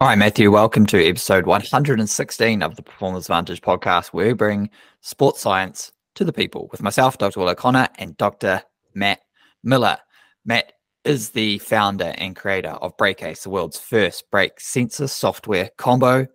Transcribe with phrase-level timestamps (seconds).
[0.00, 0.52] Hi, Matthew.
[0.52, 6.24] Welcome to episode 116 of the Performance Advantage podcast, where we bring sports science to
[6.24, 7.40] the people with myself, Dr.
[7.40, 8.62] Will O'Connor, and Dr.
[8.94, 9.22] Matt
[9.64, 9.98] Miller.
[10.44, 16.28] Matt is the founder and creator of BrakeAce, the world's first brake sensor software combo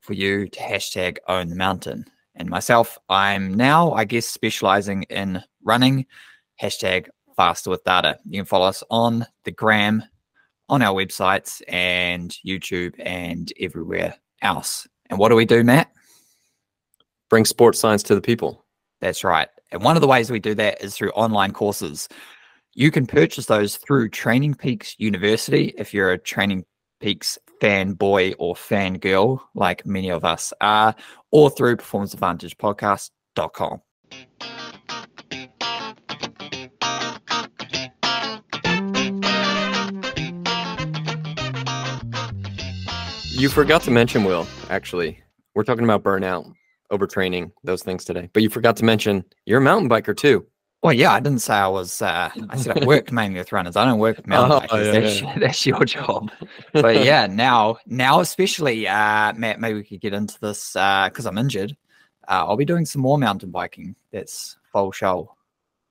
[0.00, 2.04] for you to hashtag own the mountain.
[2.34, 6.04] And myself, I'm now, I guess, specializing in running,
[6.60, 8.18] hashtag faster with data.
[8.26, 10.02] You can follow us on the gram
[10.68, 14.86] on our websites and YouTube and everywhere else.
[15.08, 15.90] And what do we do, Matt?
[17.30, 18.64] Bring sports science to the people.
[19.00, 19.48] That's right.
[19.72, 22.08] And one of the ways we do that is through online courses.
[22.74, 26.64] You can purchase those through Training Peaks University if you're a Training
[27.00, 30.94] Peaks fanboy or fangirl, like many of us are,
[31.30, 33.80] or through performanceadvantagepodcast.com.
[43.38, 45.22] You forgot to mention, Will, actually.
[45.54, 46.50] We're talking about burnout,
[46.90, 48.30] overtraining, those things today.
[48.32, 50.46] But you forgot to mention you're a mountain biker too.
[50.82, 52.00] Well, yeah, I didn't say I was.
[52.00, 53.76] Uh, I said I worked mainly with runners.
[53.76, 54.84] I don't work with mountain Oh, bikers.
[54.86, 55.38] yeah, that's, yeah.
[55.38, 56.30] that's your job.
[56.72, 61.36] But yeah, now, now especially, uh, Matt, maybe we could get into this because I'm
[61.36, 61.76] injured.
[62.28, 63.94] Uh, I'll be doing some more mountain biking.
[64.12, 65.34] That's full show.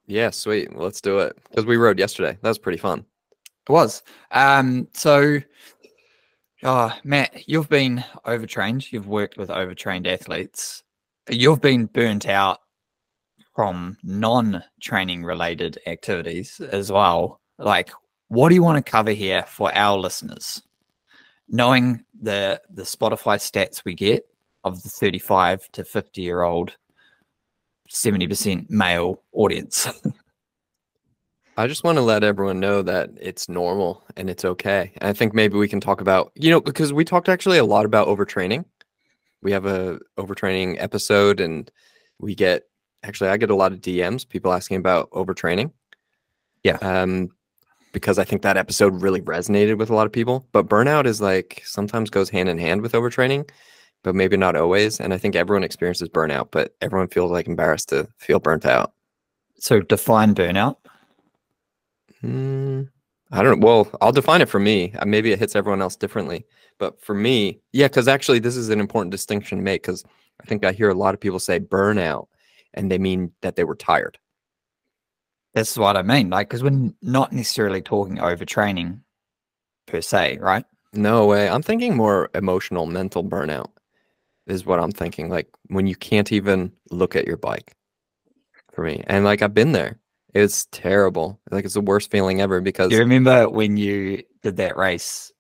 [0.07, 0.73] Yeah, sweet.
[0.73, 1.37] Well, let's do it.
[1.49, 2.39] Because we rode yesterday.
[2.41, 3.05] That was pretty fun.
[3.67, 4.03] It was.
[4.31, 5.39] Um, so,
[6.63, 8.91] oh, Matt, you've been overtrained.
[8.91, 10.83] You've worked with overtrained athletes.
[11.29, 12.59] You've been burnt out
[13.55, 17.39] from non-training related activities as well.
[17.57, 17.91] Like,
[18.27, 20.61] what do you want to cover here for our listeners?
[21.47, 24.25] Knowing the the Spotify stats we get
[24.63, 26.75] of the 35 to 50 year old
[27.89, 29.87] 70% male audience.
[31.57, 34.91] I just want to let everyone know that it's normal and it's okay.
[34.97, 37.65] And I think maybe we can talk about, you know, because we talked actually a
[37.65, 38.65] lot about overtraining.
[39.41, 41.71] We have a overtraining episode and
[42.19, 42.63] we get
[43.03, 45.71] actually I get a lot of DMs, people asking about overtraining.
[46.63, 46.77] Yeah.
[46.81, 47.29] Um
[47.93, 50.45] because I think that episode really resonated with a lot of people.
[50.51, 53.49] But burnout is like sometimes goes hand in hand with overtraining,
[54.03, 54.99] but maybe not always.
[54.99, 58.91] And I think everyone experiences burnout, but everyone feels like embarrassed to feel burnt out.
[59.57, 60.75] so define burnout.
[62.25, 62.89] Mm,
[63.31, 63.65] I don't know.
[63.65, 64.93] Well, I'll define it for me.
[64.93, 66.45] Uh, Maybe it hits everyone else differently.
[66.79, 70.03] But for me, yeah, because actually, this is an important distinction to make because
[70.41, 72.27] I think I hear a lot of people say burnout
[72.73, 74.17] and they mean that they were tired.
[75.53, 76.29] That's what I mean.
[76.29, 78.99] Like, because we're not necessarily talking overtraining
[79.85, 80.65] per se, right?
[80.91, 81.47] No way.
[81.47, 83.71] I'm thinking more emotional, mental burnout
[84.47, 85.29] is what I'm thinking.
[85.29, 87.75] Like when you can't even look at your bike
[88.73, 89.03] for me.
[89.07, 89.99] And like I've been there.
[90.35, 91.39] It's terrible.
[91.49, 95.31] Like it's the worst feeling ever because Do you remember when you did that race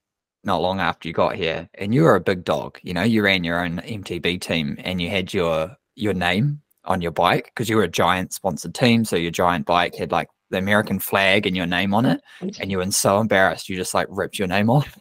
[0.45, 2.79] not long after you got here and you were a big dog?
[2.81, 7.01] You know, you ran your own MTB team and you had your your name on
[7.01, 9.03] your bike because you were a giant sponsored team.
[9.03, 12.21] So your giant bike had like the American flag and your name on it.
[12.39, 14.97] And you were so embarrassed, you just like ripped your name off.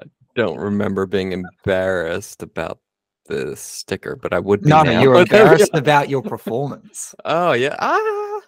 [0.00, 0.04] I
[0.36, 2.78] don't remember being embarrassed about
[3.26, 4.92] the sticker, but I would be No, now.
[4.92, 7.14] no, you were But there we embarrassed about your performance.
[7.26, 7.76] Oh yeah.
[7.78, 8.40] Ah,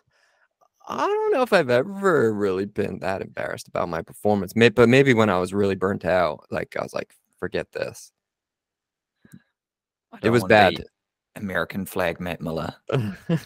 [0.89, 4.55] I don't know if I've ever really been that embarrassed about my performance.
[4.55, 8.13] May- but maybe when I was really burnt out, like I was like, forget this.
[10.23, 10.85] It was bad.
[11.35, 12.75] American flag Matt Miller,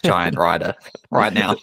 [0.05, 0.75] giant rider,
[1.11, 1.57] right now.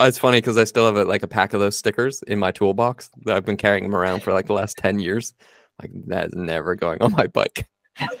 [0.00, 2.38] Uh, it's funny because I still have a, like a pack of those stickers in
[2.38, 5.34] my toolbox that I've been carrying them around for like the last 10 years.
[5.82, 7.66] Like that is never going on my bike.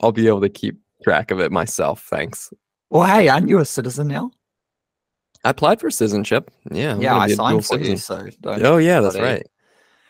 [0.00, 2.06] I'll be able to keep track of it myself.
[2.08, 2.52] Thanks.
[2.90, 4.30] Well, hey, aren't you a citizen now?
[5.44, 6.50] I applied for citizenship.
[6.70, 6.92] Yeah.
[6.94, 8.30] I'm yeah, I signed for you, citizen.
[8.32, 9.26] so don't Oh yeah, that's buddy.
[9.26, 9.46] right.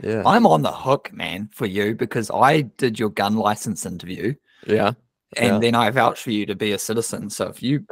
[0.02, 0.22] Yeah.
[0.26, 4.34] I'm on the hook, man, for you because I did your gun license interview
[4.66, 4.92] Yeah.
[5.36, 5.58] and Yeah.
[5.60, 7.30] then I vouched for you to be a citizen.
[7.30, 7.86] So if you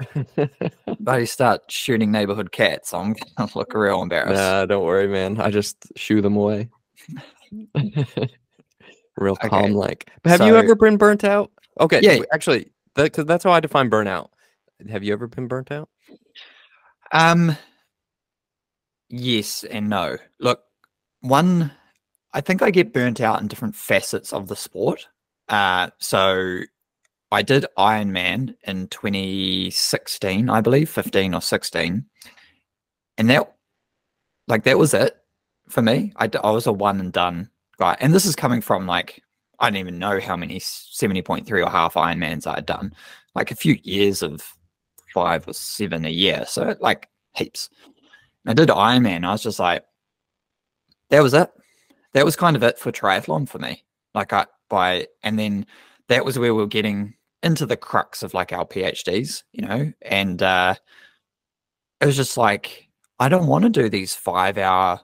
[1.00, 4.34] buddy start shooting neighborhood cats, I'm gonna look real embarrassed.
[4.34, 5.40] nah, don't worry, man.
[5.40, 6.68] I just shoo them away.
[9.16, 10.10] Real Okay, calm like.
[10.22, 11.50] But have you ever been burnt out?
[11.78, 12.00] Okay.
[12.00, 12.22] Yeah.
[12.32, 14.28] Actually, because that's how I define burnout.
[14.88, 15.88] Have you ever been burnt out?
[17.12, 17.56] Um
[19.08, 20.16] yes and no.
[20.38, 20.62] Look,
[21.20, 21.72] one
[22.32, 25.08] I think I get burnt out in different facets of the sport.
[25.48, 26.60] Uh so
[27.32, 32.04] I did Ironman in 2016, I believe, 15 or 16.
[33.18, 33.54] And that
[34.48, 35.16] like that was it
[35.68, 36.12] for me.
[36.16, 37.96] I, I was a one and done guy.
[38.00, 39.22] And this is coming from like
[39.60, 42.94] I don't even know how many 70.3 or half Ironmans I had done.
[43.34, 44.54] Like a few years of
[45.12, 46.44] five or seven a year.
[46.46, 47.70] So like heaps.
[48.46, 49.24] I did Ironman.
[49.24, 49.84] I was just like,
[51.10, 51.50] that was it.
[52.12, 53.84] that was kind of it for triathlon for me.
[54.14, 55.66] Like I by and then
[56.08, 59.92] that was where we were getting into the crux of like our PhDs, you know,
[60.02, 60.74] and uh
[62.00, 65.00] it was just like I don't want to do these five hour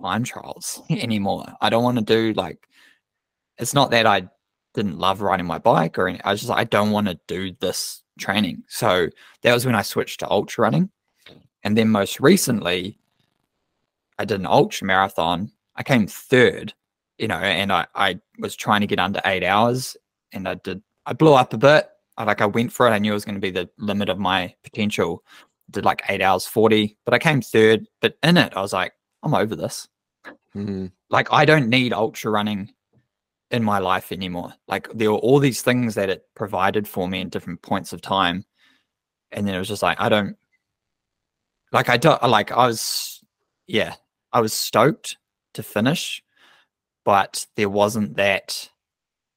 [0.00, 1.46] time trials anymore.
[1.60, 2.68] I don't want to do like
[3.58, 4.28] it's not that I
[4.74, 6.26] didn't love riding my bike or anything.
[6.26, 8.62] I was just I don't want to do this training.
[8.68, 9.08] So
[9.42, 10.90] that was when I switched to ultra running.
[11.62, 12.98] And then most recently,
[14.18, 15.50] I did an ultra marathon.
[15.74, 16.72] I came third,
[17.18, 19.96] you know, and I, I was trying to get under eight hours
[20.32, 21.88] and I did, I blew up a bit.
[22.16, 22.92] I like, I went for it.
[22.92, 25.22] I knew it was going to be the limit of my potential.
[25.70, 27.86] Did like eight hours 40, but I came third.
[28.00, 28.92] But in it, I was like,
[29.22, 29.88] I'm over this.
[30.54, 30.86] Mm-hmm.
[31.10, 32.72] Like, I don't need ultra running
[33.56, 34.52] in my life anymore.
[34.68, 38.00] Like there were all these things that it provided for me in different points of
[38.00, 38.44] time.
[39.32, 40.36] And then it was just like, I don't
[41.72, 43.24] like I don't like I was
[43.66, 43.94] yeah,
[44.32, 45.16] I was stoked
[45.54, 46.22] to finish,
[47.04, 48.70] but there wasn't that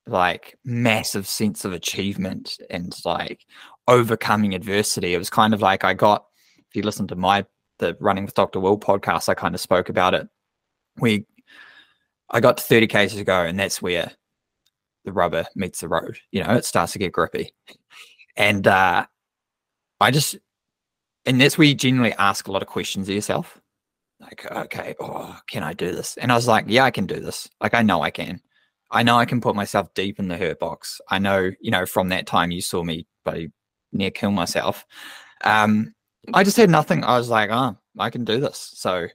[0.06, 3.46] like massive sense of achievement and like
[3.88, 5.14] overcoming adversity.
[5.14, 6.26] It was kind of like I got
[6.58, 7.46] if you listen to my
[7.80, 8.60] the running with Dr.
[8.60, 10.28] Will podcast, I kind of spoke about it.
[10.98, 11.26] We
[12.32, 14.12] I got to 30 k's to go, and that's where
[15.06, 16.20] the rubber meets the road.
[16.32, 17.54] You know, it starts to get grippy.
[18.36, 19.06] And uh,
[20.00, 20.38] I just,
[21.26, 23.60] and that's where you generally ask a lot of questions of yourself.
[24.20, 26.18] Like, okay, oh, can I do this?
[26.18, 27.50] And I was like, yeah, I can do this.
[27.62, 28.42] Like, I know I can.
[28.92, 31.00] I know I can put myself deep in the hurt box.
[31.10, 33.52] I know, you know, from that time you saw me buddy
[33.92, 34.86] near kill myself.
[35.44, 35.94] Um,
[36.34, 37.04] I just had nothing.
[37.04, 38.72] I was like, oh, I can do this.
[38.76, 39.08] So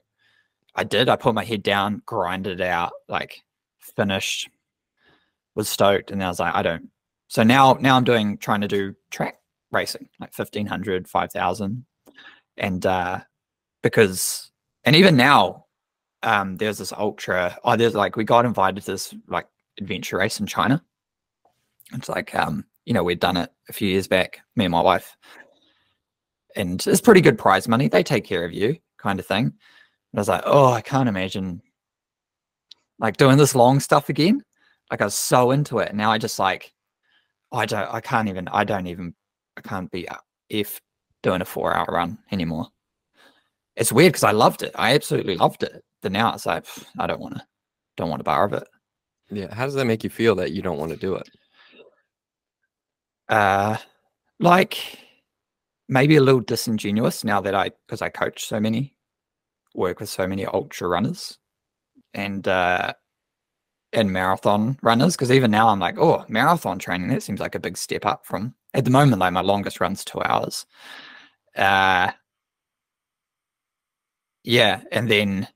[0.75, 1.09] I did.
[1.09, 3.41] I put my head down, grinded it out, like
[3.79, 4.49] finished,
[5.55, 6.89] was stoked, and I was like, I don't.
[7.27, 9.35] So now, now I'm doing trying to do track
[9.71, 11.85] racing, like 1500, 5000,
[12.57, 13.19] and uh,
[13.81, 14.51] because,
[14.83, 15.65] and even now,
[16.23, 17.57] um, there's this ultra.
[17.63, 19.47] Oh, there's like we got invited to this like
[19.79, 20.83] adventure race in China.
[21.93, 24.81] It's like, um, you know, we'd done it a few years back, me and my
[24.81, 25.15] wife,
[26.55, 27.87] and it's pretty good prize money.
[27.87, 29.53] They take care of you, kind of thing.
[30.15, 31.61] I was like, oh, I can't imagine
[32.99, 34.41] like doing this long stuff again.
[34.89, 35.89] Like I was so into it.
[35.89, 36.73] And now I just like,
[37.51, 39.13] I don't, I can't even, I don't even,
[39.57, 40.07] I can't be
[40.49, 40.79] if
[41.21, 42.67] doing a four hour run anymore.
[43.75, 44.71] It's weird because I loved it.
[44.75, 45.83] I absolutely loved it.
[46.01, 46.65] But now it's like,
[46.97, 47.43] I don't want to,
[47.97, 48.67] don't want to bar of it.
[49.29, 49.53] Yeah.
[49.53, 51.29] How does that make you feel that you don't want to do it?
[53.27, 53.75] Uh,
[54.39, 54.99] like
[55.89, 58.94] maybe a little disingenuous now that I, because I coach so many
[59.75, 61.37] work with so many ultra runners
[62.13, 62.93] and uh
[63.95, 67.59] and marathon runners because even now I'm like, oh, marathon training that seems like a
[67.59, 69.19] big step up from at the moment.
[69.19, 70.65] Like my longest run's two hours.
[71.55, 72.11] Uh,
[74.43, 75.47] yeah, and then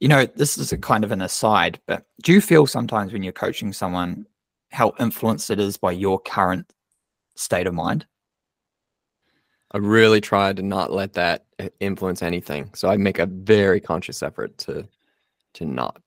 [0.00, 3.22] you know this is a kind of an aside, but do you feel sometimes when
[3.22, 4.26] you're coaching someone
[4.70, 6.72] how influenced it is by your current
[7.36, 8.06] state of mind?
[9.72, 11.46] I really try to not let that
[11.80, 12.70] influence anything.
[12.74, 14.86] So I make a very conscious effort to
[15.54, 16.00] to not.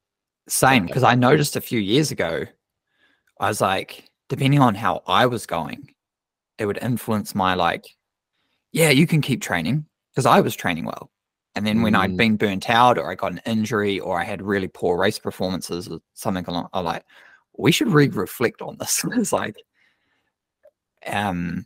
[0.48, 2.46] Same, because I noticed a few years ago,
[3.40, 5.94] I was like, depending on how I was going,
[6.58, 7.86] it would influence my like,
[8.72, 11.12] yeah, you can keep training because I was training well.
[11.56, 12.00] And then when mm.
[12.00, 15.20] I'd been burnt out or I got an injury or I had really poor race
[15.20, 17.04] performances or something along, I'm like,
[17.58, 19.06] we should re-reflect on this.
[19.12, 19.58] it's like,
[21.06, 21.66] um,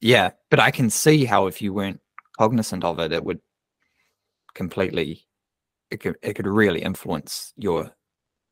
[0.00, 2.00] yeah, but I can see how if you weren't
[2.40, 3.38] cognizant of it, it would
[4.54, 5.26] completely
[5.90, 7.90] it could it could really influence your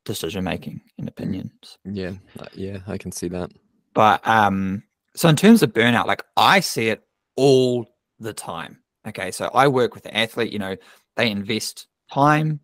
[0.05, 1.79] decision making and opinions.
[1.87, 3.51] Yeah, uh, yeah, I can see that.
[3.95, 4.83] But um,
[5.17, 7.03] so in terms of burnout, like I see it
[7.37, 7.87] all
[8.19, 8.79] the time.
[9.07, 10.53] Okay, so I work with an athlete.
[10.53, 10.77] You know,
[11.17, 12.61] they invest time,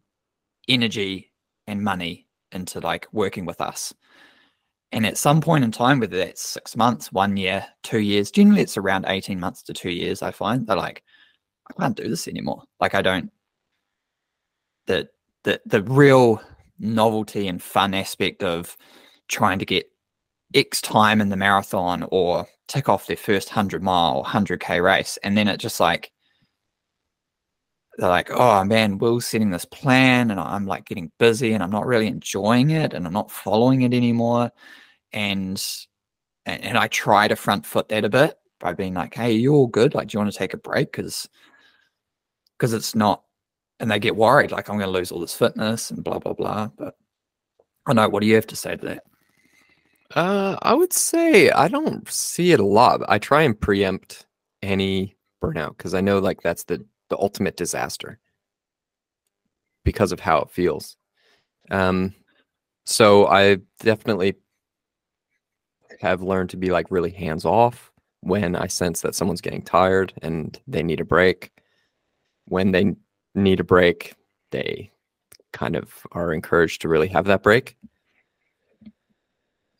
[0.69, 1.33] energy,
[1.67, 3.95] and money into like working with us.
[4.95, 8.63] And at some point in time, whether that's six months, one year, two years, generally
[8.63, 11.03] it's around 18 months to two years, I find they're like,
[11.71, 12.63] I can't do this anymore.
[12.81, 13.31] Like I don't
[14.87, 15.09] the
[15.45, 16.41] the the real
[16.79, 18.77] novelty and fun aspect of
[19.29, 19.91] trying to get
[20.55, 25.19] X time in the marathon or tick off their first hundred mile, hundred K race.
[25.23, 26.11] And then it just like
[27.97, 31.71] they're like, oh man, Will's setting this plan and I'm like getting busy and I'm
[31.71, 34.51] not really enjoying it and I'm not following it anymore
[35.13, 35.63] and
[36.47, 39.55] and and I try to front foot that a bit by being like, "Hey, you're
[39.55, 39.95] all good?
[39.95, 41.29] Like, do you want to take a break?" Because
[42.59, 43.23] because it's not,
[43.81, 46.35] and they get worried, like I'm going to lose all this fitness and blah blah
[46.35, 46.69] blah.
[46.77, 46.97] But
[47.87, 48.09] I know.
[48.09, 49.05] What do you have to say to that?
[50.15, 53.01] Uh, I would say I don't see it a lot.
[53.09, 54.27] I try and preempt
[54.63, 58.19] any burnout because I know like that's the the ultimate disaster
[59.85, 60.97] because of how it feels.
[61.71, 62.15] Um,
[62.87, 64.37] so I definitely
[66.01, 70.13] have learned to be like really hands off when I sense that someone's getting tired
[70.23, 71.51] and they need a break.
[72.47, 72.95] When they
[73.35, 74.15] need a break,
[74.51, 74.91] they
[75.53, 77.77] kind of are encouraged to really have that break.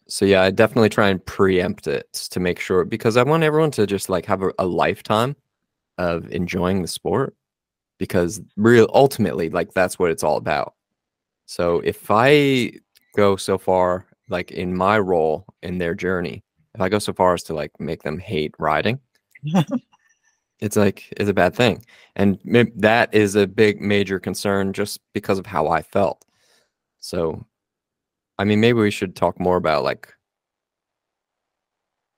[0.07, 3.71] So yeah, I definitely try and preempt it to make sure because I want everyone
[3.73, 5.35] to just like have a, a lifetime
[5.99, 7.35] of enjoying the sport
[7.99, 10.75] because real ultimately like that's what it's all about.
[11.47, 12.73] So if I
[13.17, 16.43] go so far like in my role in their journey,
[16.75, 18.99] if I go so far as to like make them hate riding,
[20.61, 21.85] it's like it's a bad thing.
[22.17, 22.39] And
[22.77, 26.25] that is a big major concern just because of how I felt.
[27.01, 27.45] So
[28.39, 30.13] I mean maybe we should talk more about like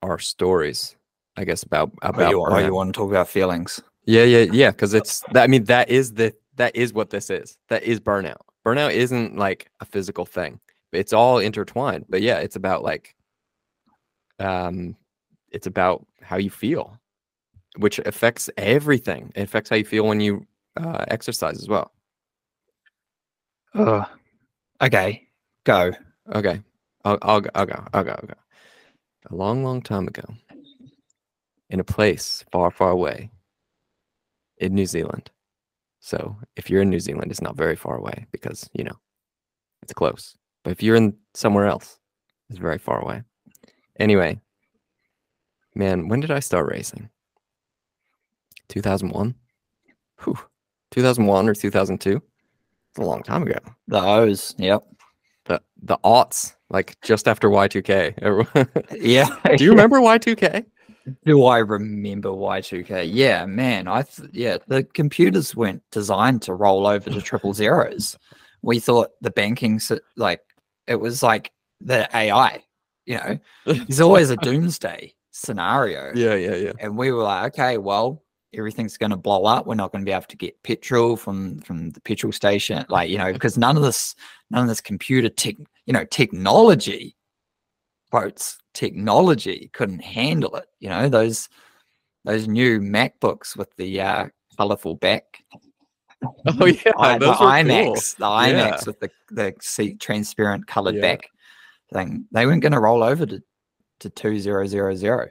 [0.01, 0.95] our stories,
[1.35, 3.81] I guess about about oh, you, oh, you want to talk about feelings?
[4.05, 4.71] Yeah, yeah, yeah.
[4.71, 5.43] Because it's that.
[5.43, 7.57] I mean, that is the that is what this is.
[7.69, 8.41] That is burnout.
[8.65, 10.59] Burnout isn't like a physical thing.
[10.91, 12.05] It's all intertwined.
[12.09, 13.15] But yeah, it's about like,
[14.39, 14.95] um,
[15.51, 16.97] it's about how you feel,
[17.77, 19.31] which affects everything.
[19.35, 21.91] It affects how you feel when you uh, exercise as well.
[23.73, 24.05] Uh,
[24.81, 25.27] okay,
[25.63, 25.91] go.
[26.33, 26.61] Okay,
[27.05, 27.49] I'll, I'll go.
[27.55, 27.83] I'll go.
[27.93, 28.11] I'll go.
[28.11, 28.33] I'll go.
[29.29, 30.23] A long, long time ago,
[31.69, 33.29] in a place far, far away,
[34.57, 35.29] in New Zealand.
[35.99, 38.97] So if you're in New Zealand, it's not very far away because, you know,
[39.81, 40.35] it's close.
[40.63, 41.99] But if you're in somewhere else,
[42.49, 43.23] it's very far away.
[43.99, 44.39] Anyway,
[45.75, 47.09] man, when did I start racing?
[48.69, 49.35] 2001?
[50.23, 50.37] Whew.
[50.91, 52.15] 2001 or 2002?
[52.15, 53.59] It's a long time ago.
[53.87, 54.83] The O's, yep.
[55.45, 58.85] The the aughts, like just after Y2K.
[59.01, 59.55] yeah.
[59.55, 60.65] Do you remember Y2K?
[61.25, 63.09] Do I remember Y2K?
[63.11, 63.87] Yeah, man.
[63.87, 68.17] I th- yeah, the computers weren't designed to roll over to triple zeros.
[68.61, 69.79] We thought the banking
[70.17, 70.41] like
[70.87, 72.63] it was like the AI,
[73.05, 73.39] you know.
[73.65, 76.11] There's always a doomsday scenario.
[76.15, 76.71] Yeah, yeah, yeah.
[76.79, 78.23] And we were like, okay, well,
[78.53, 79.65] everything's going to blow up.
[79.65, 83.09] We're not going to be able to get petrol from from the petrol station, like
[83.09, 84.15] you know, because none of this,
[84.49, 87.15] none of this computer tech, you know, technology
[88.09, 90.67] quotes technology couldn't handle it.
[90.79, 91.49] You know, those
[92.25, 94.27] those new MacBooks with the uh,
[94.57, 95.23] colorful back.
[96.47, 98.39] Oh yeah, I, the iMacs, cool.
[98.39, 98.83] the iMacs yeah.
[98.87, 101.01] with the the seat transparent colored yeah.
[101.01, 101.29] back
[101.93, 102.25] thing.
[102.31, 103.43] They weren't going to roll over to
[103.99, 105.27] to two zero zero zero.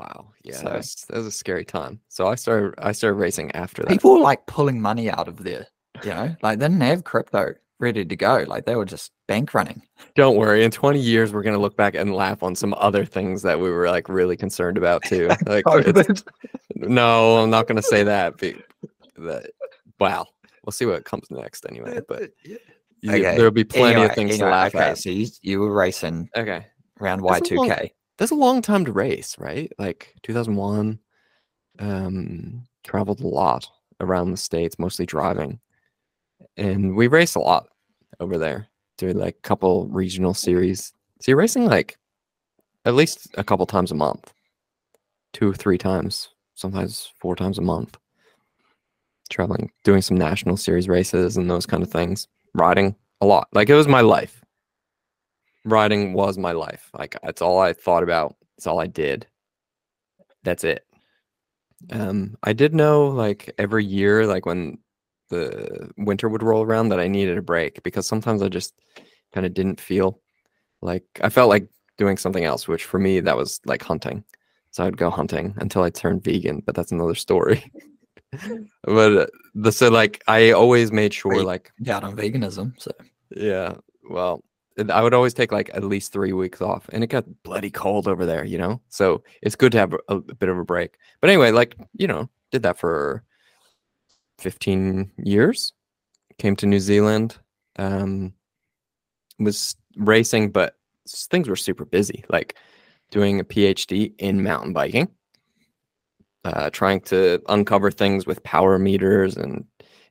[0.00, 2.00] Wow, yeah, so, that, was, that was a scary time.
[2.08, 3.90] So I started I started racing after that.
[3.90, 5.66] People were like pulling money out of there.
[6.02, 8.44] You know, like they didn't have crypto ready to go.
[8.46, 9.82] Like they were just bank running.
[10.14, 10.64] Don't worry.
[10.64, 13.58] In 20 years, we're going to look back and laugh on some other things that
[13.58, 15.28] we were like really concerned about too.
[15.46, 15.64] Like,
[16.76, 18.34] no, I'm not going to say that,
[19.18, 19.50] but,
[19.98, 20.26] wow.
[20.64, 22.00] We'll see what comes next anyway.
[22.06, 22.58] But you,
[23.06, 23.36] okay.
[23.36, 24.98] there'll be plenty anyway, of things anyway, to laugh okay, at.
[24.98, 26.30] So you, you were racing.
[26.36, 26.66] Okay.
[27.00, 27.90] Around Y2K.
[28.20, 29.72] That's a, long, time to race, right?
[29.78, 31.00] Like 2001.
[31.80, 33.66] Um, traveled a lot
[34.00, 35.58] around the states, mostly driving
[36.56, 37.68] and we race a lot
[38.20, 38.68] over there.
[38.98, 40.92] Do like a couple regional series.
[41.20, 41.96] So you're racing like
[42.84, 44.32] at least a couple times a month,
[45.32, 47.96] two or three times, sometimes four times a month.
[49.30, 52.26] Traveling, doing some national series races and those kind of things.
[52.54, 53.48] Riding a lot.
[53.52, 54.39] Like it was my life.
[55.64, 56.90] Riding was my life.
[56.96, 58.36] Like that's all I thought about.
[58.56, 59.26] It's all I did.
[60.42, 60.86] That's it.
[61.90, 64.78] Um, I did know like every year, like when
[65.28, 68.74] the winter would roll around that I needed a break because sometimes I just
[69.32, 70.20] kind of didn't feel
[70.82, 74.24] like I felt like doing something else, which for me that was like hunting.
[74.72, 77.70] So I'd go hunting until I turned vegan, but that's another story.
[78.84, 82.80] but uh, the so like I always made sure like down on veganism.
[82.80, 82.92] So
[83.34, 83.74] yeah,
[84.08, 84.44] well,
[84.88, 88.08] I would always take like at least three weeks off, and it got bloody cold
[88.08, 88.80] over there, you know.
[88.88, 90.96] So it's good to have a, a bit of a break.
[91.20, 93.24] But anyway, like you know, did that for
[94.38, 95.72] 15 years.
[96.38, 97.36] Came to New Zealand,
[97.78, 98.32] um,
[99.38, 102.24] was racing, but things were super busy.
[102.30, 102.56] Like
[103.10, 105.08] doing a PhD in mountain biking,
[106.44, 109.64] uh, trying to uncover things with power meters and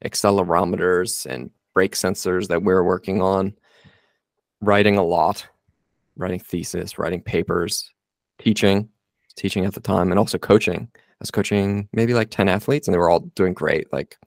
[0.06, 3.54] accelerometers and brake sensors that we're working on.
[4.62, 5.48] Writing a lot,
[6.18, 7.92] writing thesis, writing papers,
[8.40, 8.90] teaching,
[9.36, 10.90] teaching at the time, and also coaching
[11.20, 14.18] I was coaching maybe like 10 athletes and they were all doing great, like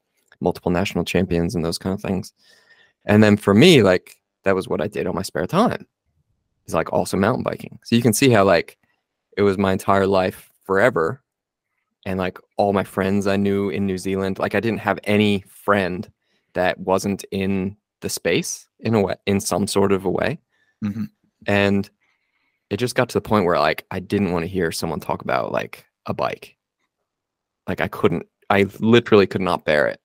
[0.41, 2.35] multiple national champions and those kind of things.
[3.07, 5.87] And then for me, like that was what I did on my spare time.
[6.67, 7.79] It's like also mountain biking.
[7.83, 8.77] So you can see how like
[9.39, 11.23] it was my entire life forever.
[12.05, 15.45] And like all my friends I knew in New Zealand, like I didn't have any
[15.49, 16.11] friend
[16.53, 20.39] that wasn't in the space in a way, in some sort of a way.
[20.85, 21.09] Mhm.
[21.47, 21.89] And
[22.69, 25.23] it just got to the point where like I didn't want to hear someone talk
[25.23, 26.57] about like a bike.
[27.67, 30.01] Like I couldn't, I literally could not bear it.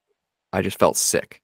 [0.54, 1.42] I just felt sick.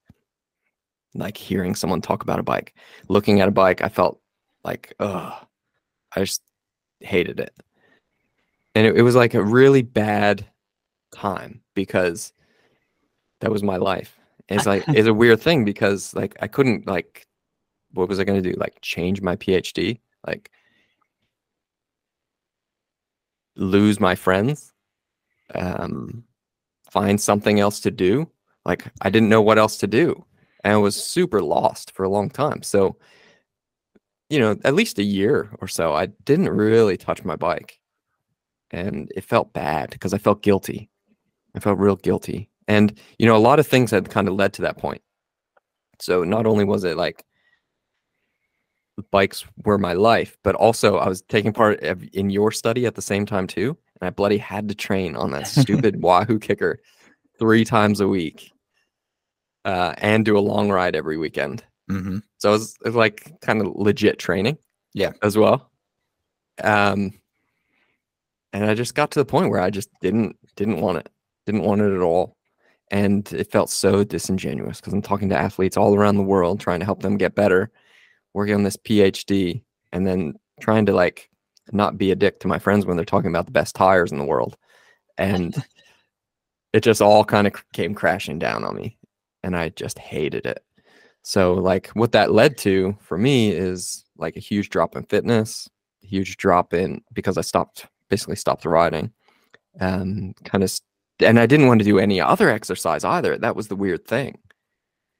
[1.15, 2.73] Like hearing someone talk about a bike,
[3.09, 4.19] looking at a bike, I felt
[4.63, 5.33] like, ugh,
[6.15, 6.41] I just
[7.01, 7.53] hated it.
[8.75, 10.45] And it, it was like a really bad
[11.13, 12.33] time because
[13.41, 14.17] that was my life.
[14.49, 17.27] It's like it's a weird thing because like I couldn't like
[17.91, 18.53] what was I gonna do?
[18.57, 19.99] Like change my PhD?
[20.25, 20.51] Like
[23.55, 24.73] lose my friends?
[25.55, 26.23] Um
[26.89, 28.29] find something else to do?
[28.65, 30.25] Like I didn't know what else to do.
[30.63, 32.63] And I was super lost for a long time.
[32.63, 32.97] So
[34.29, 37.79] you know, at least a year or so, I didn't really touch my bike.
[38.71, 40.89] And it felt bad because I felt guilty.
[41.55, 42.49] I felt real guilty.
[42.67, 45.01] And, you know, a lot of things had kind of led to that point.
[45.99, 47.23] So not only was it like
[49.11, 53.01] bikes were my life, but also I was taking part in your study at the
[53.01, 53.77] same time too.
[53.99, 56.75] And I bloody had to train on that stupid Wahoo KICKR
[57.39, 58.51] three times a week
[59.65, 61.63] uh, and do a long ride every weekend.
[61.89, 64.57] hmm So it was, it was like kind of legit training.
[64.93, 65.13] Yeah.
[65.21, 65.71] As well.
[66.63, 67.13] Um
[68.53, 71.09] and I just got to the point where I just didn't didn't want it.
[71.47, 72.37] Didn't want it at all.
[72.91, 76.79] And it felt so disingenuous because I'm talking to athletes all around the world trying
[76.79, 77.71] to help them get better,
[78.33, 81.29] working on this PhD, and then trying to like
[81.71, 84.17] not be a dick to my friends when they're talking about the best tires in
[84.17, 84.57] the world.
[85.17, 85.55] And
[86.73, 88.97] it just all kind of came crashing down on me.
[89.43, 90.63] And I just hated it.
[91.21, 95.69] So like what that led to for me is like a huge drop in fitness,
[96.03, 99.11] a huge drop in because I stopped basically stopped riding.
[99.79, 100.71] Um kind of
[101.23, 103.37] and I didn't want to do any other exercise either.
[103.37, 104.37] That was the weird thing.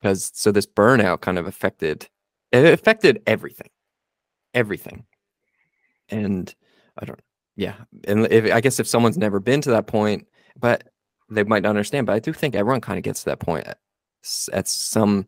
[0.02, 2.08] Because so this burnout kind of affected
[2.52, 3.70] it affected everything.
[4.54, 5.06] Everything.
[6.10, 6.54] And
[6.98, 7.20] I don't
[7.56, 7.76] yeah.
[8.08, 10.28] And if I guess if someone's never been to that point,
[10.60, 10.90] but
[11.30, 13.68] they might not understand, but I do think everyone kind of gets to that point
[13.68, 13.78] at,
[14.52, 15.28] at some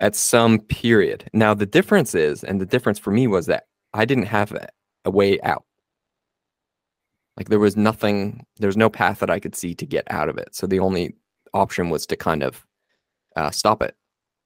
[0.00, 1.28] at some period.
[1.32, 4.68] Now the difference is, and the difference for me was that I didn't have a,
[5.04, 5.64] a way out.
[7.36, 10.28] Like there was nothing, there was no path that I could see to get out
[10.28, 10.54] of it.
[10.54, 11.14] So the only
[11.52, 12.64] option was to kind of
[13.36, 13.94] uh, stop it,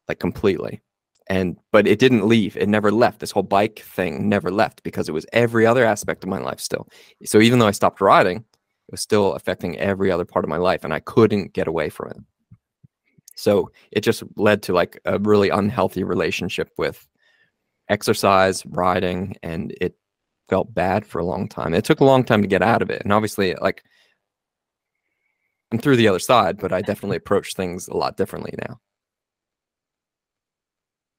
[0.09, 0.81] like completely.
[1.29, 2.57] And but it didn't leave.
[2.57, 3.20] It never left.
[3.20, 6.59] This whole bike thing never left because it was every other aspect of my life
[6.59, 6.88] still.
[7.24, 10.57] So even though I stopped riding, it was still affecting every other part of my
[10.57, 12.16] life, and I couldn't get away from it.
[13.37, 17.07] So it just led to like a really unhealthy relationship with
[17.88, 19.94] exercise, riding, and it
[20.50, 21.72] felt bad for a long time.
[21.72, 23.02] It took a long time to get out of it.
[23.02, 23.84] And obviously, like
[25.72, 28.80] I'm through the other side, but I definitely approach things a lot differently now.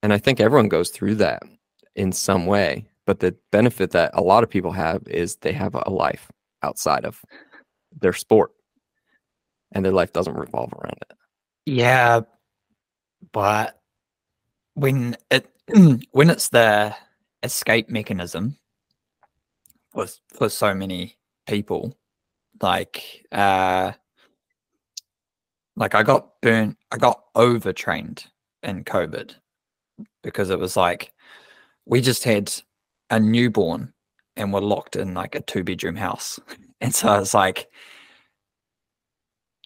[0.04, 1.42] And I think everyone goes through that
[1.96, 2.86] in some way.
[3.08, 6.30] But the benefit that a lot of people have is they have a life
[6.62, 7.20] outside of
[8.00, 8.52] their sport,
[9.72, 11.18] and their life doesn't revolve around it.
[11.66, 12.22] Yeah,
[13.32, 13.80] but
[14.76, 15.50] when it
[16.12, 16.96] when it's the
[17.44, 18.58] escape mechanism
[19.92, 21.98] for for so many people,
[22.62, 23.92] like uh,
[25.76, 28.26] like I got burnt, I got overtrained
[28.64, 29.36] in COVID
[30.24, 31.14] because it was like
[31.86, 32.54] we just had
[33.10, 33.94] a newborn
[34.36, 36.40] and we're locked in like a two bedroom house,
[36.82, 37.68] and so it's like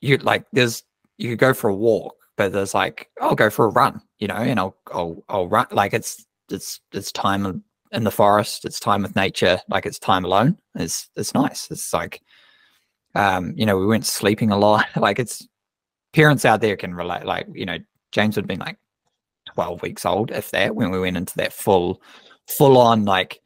[0.02, 0.84] you like there's
[1.18, 4.28] you could go for a walk, but there's like I'll go for a run, you
[4.28, 7.64] know, and I'll I'll I'll run like it's it's it's time
[7.96, 10.58] in- the forest, it's time with nature, like it's time alone.
[10.76, 11.70] It's it's nice.
[11.72, 12.22] It's like
[13.16, 14.86] um, you know, we weren't sleeping a lot.
[14.96, 15.48] like it's
[16.14, 17.26] parents out there can relate.
[17.26, 17.78] Like, you know,
[18.12, 18.78] James would have been like
[19.54, 22.02] 12 weeks old, if that, when we went into that full
[22.48, 23.42] full on like,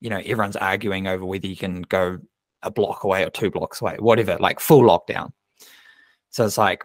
[0.00, 2.18] you know, everyone's arguing over whether you can go
[2.62, 5.32] a block away or two blocks away, whatever, like full lockdown.
[6.30, 6.84] So it's like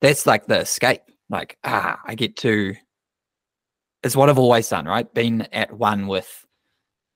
[0.00, 1.02] that's like the escape.
[1.30, 2.74] Like, ah, I get to
[4.02, 5.12] it's what I've always done, right?
[5.14, 6.44] Been at one with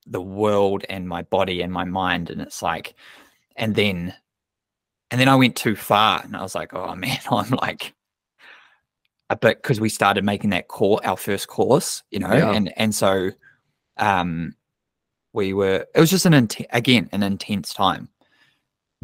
[0.06, 2.30] the world and my body and my mind.
[2.30, 2.94] And it's like,
[3.56, 4.14] and then
[5.10, 7.94] and then I went too far and I was like, oh man, I'm like
[9.30, 12.52] a bit because we started making that core our first course, you know, Yeah.
[12.52, 13.30] and and so
[13.96, 14.54] um
[15.32, 18.08] we were it was just an int- again an intense time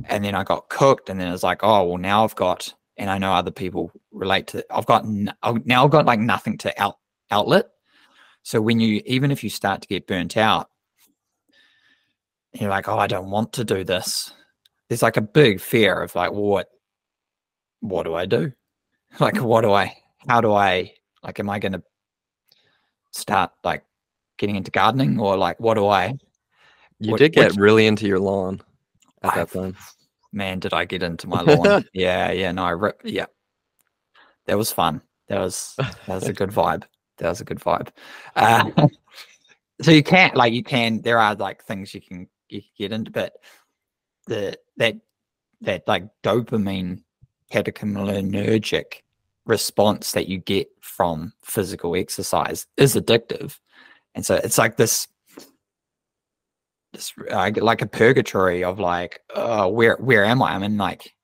[0.06, 2.72] and then I got cooked, and then it was like, oh well, now I've got,
[2.96, 4.64] and I know other people relate to.
[4.74, 6.96] I've got n- I've- now I've got like nothing to out
[7.30, 7.66] outlet.
[8.42, 10.68] So when you even if you start to get burnt out,
[12.52, 14.32] you're like, oh, I don't want to do this.
[14.88, 16.68] There's like a big fear of like, what,
[17.80, 18.52] what do I do?
[19.20, 19.42] Like, mm.
[19.42, 19.94] what do I?
[20.26, 21.82] How do I Like, am I going to
[23.10, 23.84] start like
[24.38, 26.14] getting into gardening or like what do I?
[26.98, 28.62] You What- did get which- really into your lawn
[29.22, 29.76] at I- that time.
[30.32, 31.84] Man, did I get into my lawn?
[31.92, 32.52] yeah, yeah.
[32.52, 33.02] No, I rip.
[33.04, 33.26] Yeah,
[34.46, 35.02] that was fun.
[35.28, 36.84] That was that was a good vibe.
[37.22, 37.88] That was a good vibe.
[38.34, 38.88] Uh,
[39.80, 41.00] so you can't like you can.
[41.02, 43.34] There are like things you can you can get into, but
[44.26, 44.96] the that
[45.60, 47.04] that like dopamine
[47.52, 49.02] catecholinergic
[49.46, 53.60] response that you get from physical exercise is addictive,
[54.16, 55.06] and so it's like this
[56.92, 61.14] this uh, like a purgatory of like uh where where am i i'm in like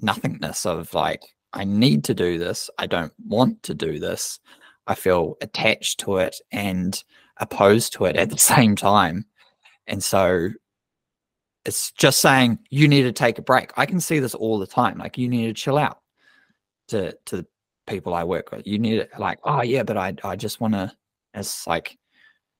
[0.00, 4.40] nothingness of like i need to do this i don't want to do this
[4.86, 7.04] i feel attached to it and
[7.38, 9.26] opposed to it at the same time.
[9.86, 10.50] And so
[11.64, 13.72] it's just saying you need to take a break.
[13.76, 15.98] I can see this all the time like you need to chill out
[16.88, 17.46] to to the
[17.86, 18.66] people i work with.
[18.66, 20.92] You need to like oh yeah but i i just want to
[21.34, 21.98] it's like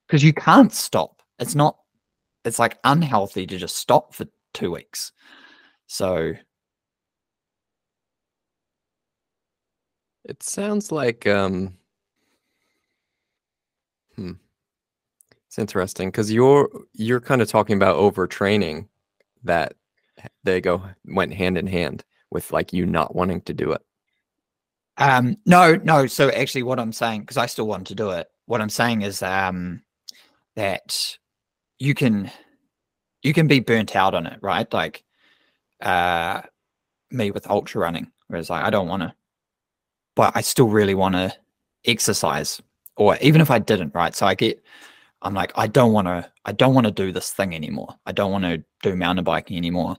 [0.06, 1.22] because you can't stop.
[1.38, 1.76] It's not
[2.44, 5.12] it's like unhealthy to just stop for two weeks.
[5.86, 6.34] So
[10.24, 11.76] It sounds like um
[14.16, 14.32] hmm.
[15.46, 18.88] It's interesting because you're you're kind of talking about overtraining
[19.44, 19.74] that
[20.44, 23.82] they go went hand in hand with like you not wanting to do it.
[24.98, 26.06] um no, no.
[26.06, 29.02] So actually what I'm saying, because I still want to do it, what I'm saying
[29.02, 29.82] is um
[30.56, 31.18] that
[31.78, 32.30] you can
[33.22, 34.72] you can be burnt out on it, right?
[34.72, 35.04] Like
[35.82, 36.42] uh
[37.10, 39.14] me with ultra running, whereas like I don't want to
[40.14, 41.34] but I still really want to
[41.84, 42.60] exercise.
[42.96, 44.14] Or even if I didn't, right?
[44.14, 44.62] So I get
[45.22, 47.94] I'm like, I don't want to, I don't want to do this thing anymore.
[48.06, 49.96] I don't want to do mountain biking anymore.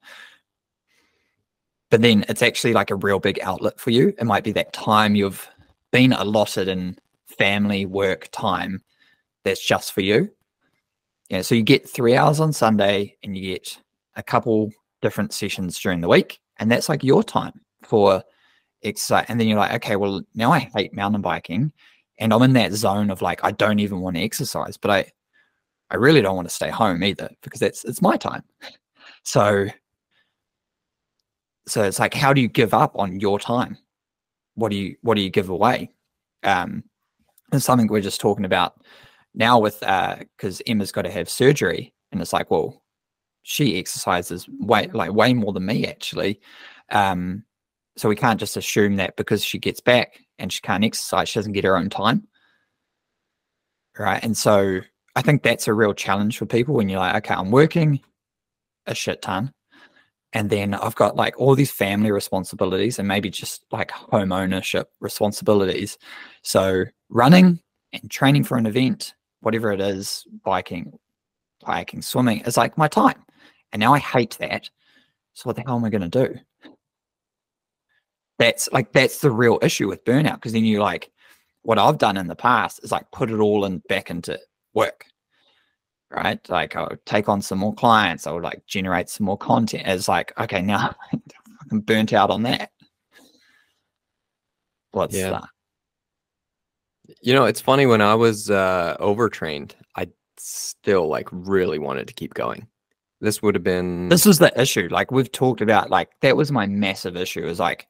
[1.89, 4.13] But then it's actually like a real big outlet for you.
[4.17, 5.47] It might be that time you've
[5.91, 8.81] been allotted in family work time
[9.43, 10.29] that's just for you.
[11.29, 11.41] Yeah.
[11.41, 13.79] So you get three hours on Sunday and you get
[14.15, 16.39] a couple different sessions during the week.
[16.57, 18.23] And that's like your time for
[18.83, 19.25] exercise.
[19.29, 21.71] And then you're like, okay, well, now I hate mountain biking
[22.23, 25.11] and I'm in that zone of like I don't even want to exercise, but I
[25.91, 28.43] I really don't want to stay home either because that's it's my time.
[29.25, 29.67] So
[31.65, 33.77] so it's like how do you give up on your time?
[34.55, 35.91] What do you what do you give away?
[36.43, 36.83] Um
[37.53, 38.81] and something we're just talking about
[39.33, 42.81] now with uh because Emma's got to have surgery and it's like, well,
[43.43, 46.41] she exercises way like way more than me actually.
[46.89, 47.45] Um
[47.95, 51.39] so we can't just assume that because she gets back and she can't exercise, she
[51.39, 52.27] doesn't get her own time.
[53.97, 54.23] Right.
[54.23, 54.81] And so
[55.15, 57.99] I think that's a real challenge for people when you're like, okay, I'm working
[58.87, 59.53] a shit ton.
[60.33, 64.89] And then I've got like all these family responsibilities and maybe just like home ownership
[64.99, 65.97] responsibilities.
[66.41, 67.59] So running
[67.93, 70.97] and training for an event, whatever it is, biking,
[71.63, 73.23] hiking, swimming is like my time.
[73.71, 74.71] And now I hate that.
[75.33, 76.39] So what the hell am I going to do?
[78.39, 81.11] That's like that's the real issue with burnout because then you like
[81.61, 84.39] what I've done in the past is like put it all in back into
[84.73, 85.05] work.
[86.11, 86.39] Right.
[86.49, 89.87] Like I would take on some more clients, I would like generate some more content.
[89.87, 90.93] It's like, okay, now
[91.71, 92.69] I'm burnt out on that.
[94.91, 95.29] What's Yeah.
[95.31, 95.43] that?
[97.21, 102.13] You know, it's funny when I was uh overtrained, I still like really wanted to
[102.13, 102.67] keep going.
[103.21, 104.87] This would have been This was the issue.
[104.91, 107.45] Like we've talked about, like that was my massive issue.
[107.45, 107.87] Is like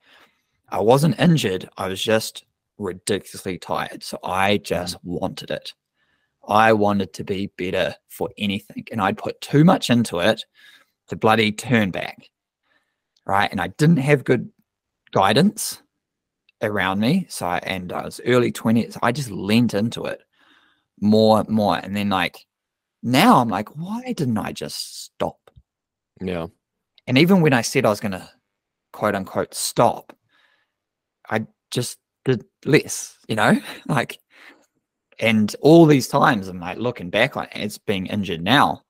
[0.69, 1.69] I wasn't injured.
[1.77, 2.45] I was just
[2.77, 4.03] ridiculously tired.
[4.03, 4.63] So I mm.
[4.63, 5.73] just wanted it.
[6.47, 8.85] I wanted to be better for anything.
[8.91, 10.43] And I'd put too much into it
[11.07, 12.29] to bloody turn back.
[13.25, 13.49] Right.
[13.49, 14.49] And I didn't have good
[15.11, 15.81] guidance
[16.61, 17.25] around me.
[17.29, 18.97] So I, and I was early 20s.
[19.01, 20.21] I just leaned into it
[20.99, 21.77] more and more.
[21.77, 22.45] And then like
[23.01, 25.37] now I'm like, why didn't I just stop?
[26.21, 26.47] yeah.
[27.05, 28.29] And even when I said I was going to
[28.93, 30.15] quote unquote stop,
[31.29, 34.19] I just did less, you know, like,
[35.19, 38.81] and all these times I'm like looking back on it, it's being injured now,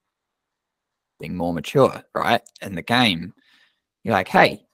[1.19, 2.41] being more mature, right?
[2.62, 3.34] In the game,
[4.04, 4.65] you're like, hey,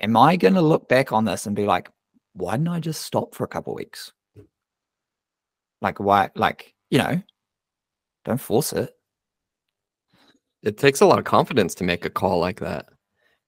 [0.00, 1.90] am I going to look back on this and be like,
[2.34, 4.12] why didn't I just stop for a couple weeks?
[5.82, 7.22] Like, why, like, you know,
[8.24, 8.94] don't force it.
[10.62, 12.86] It takes a lot of confidence to make a call like that.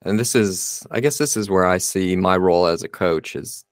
[0.05, 3.37] And this is I guess this is where I see my role as a coach
[3.37, 3.65] is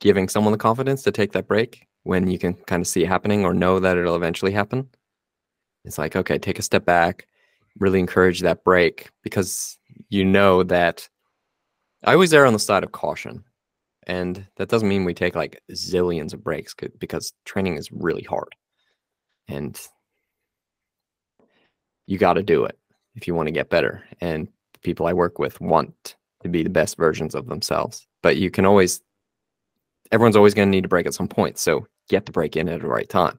[0.00, 3.08] giving someone the confidence to take that break when you can kind of see it
[3.08, 4.88] happening or know that it'll eventually happen.
[5.84, 7.26] It's like, okay, take a step back,
[7.78, 11.08] really encourage that break because you know that
[12.04, 13.44] I always err on the side of caution.
[14.06, 18.54] And that doesn't mean we take like zillions of breaks because training is really hard.
[19.48, 19.78] And
[22.06, 22.78] you got to do it
[23.16, 24.04] if you want to get better.
[24.20, 24.48] And
[24.82, 28.06] people I work with want to be the best versions of themselves.
[28.22, 29.00] But you can always,
[30.12, 31.58] everyone's always going to need a break at some point.
[31.58, 33.38] So get the break in at the right time,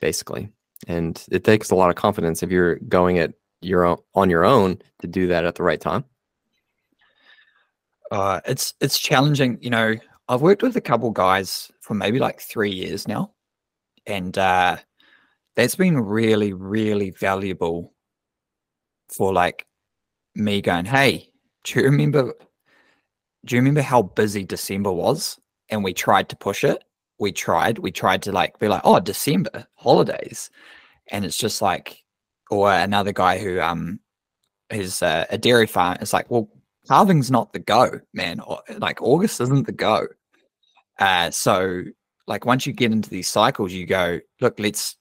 [0.00, 0.50] basically.
[0.86, 4.44] And it takes a lot of confidence if you're going at your own, on your
[4.44, 6.04] own to do that at the right time.
[8.10, 9.58] Uh, it's it's challenging.
[9.62, 9.94] You know,
[10.28, 13.32] I've worked with a couple guys for maybe like three years now,
[14.06, 14.76] and uh,
[15.56, 17.94] that's been really, really valuable
[19.08, 19.66] for like
[20.34, 21.30] me going, hey,
[21.64, 22.34] do you remember
[23.44, 25.38] do you remember how busy December was?
[25.68, 26.84] And we tried to push it.
[27.18, 30.50] We tried, we tried to like be like, oh, December, holidays.
[31.10, 32.04] And it's just like,
[32.50, 34.00] or another guy who um
[34.70, 35.98] is a, a dairy farm.
[36.00, 36.48] It's like, well,
[36.88, 38.40] calving's not the go, man.
[38.78, 40.06] Like August isn't the go.
[40.98, 41.82] Uh, so
[42.26, 44.96] like once you get into these cycles, you go, look, let's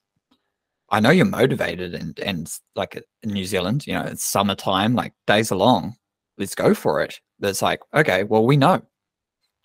[0.92, 5.14] I know you're motivated and and like in New Zealand, you know, it's summertime, like
[5.26, 5.96] days are long.
[6.38, 7.20] Let's go for it.
[7.40, 8.82] That's like, okay, well, we know.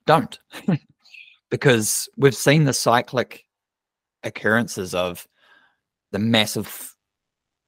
[0.07, 0.39] Don't.
[1.51, 3.45] because we've seen the cyclic
[4.23, 5.27] occurrences of
[6.13, 6.95] the massive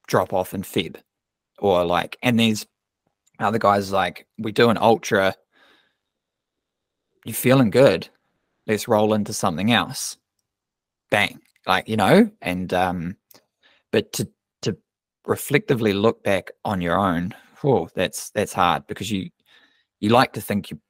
[0.06, 0.96] drop off in Feb.
[1.58, 2.66] Or like, and these
[3.40, 5.34] other guys like, we do an ultra,
[7.24, 8.08] you're feeling good.
[8.66, 10.16] Let's roll into something else.
[11.10, 11.40] Bang.
[11.66, 13.16] Like, you know, and um
[13.92, 14.28] but to
[14.62, 14.76] to
[15.26, 19.30] reflectively look back on your own, oh, that's that's hard because you
[20.00, 20.80] you like to think you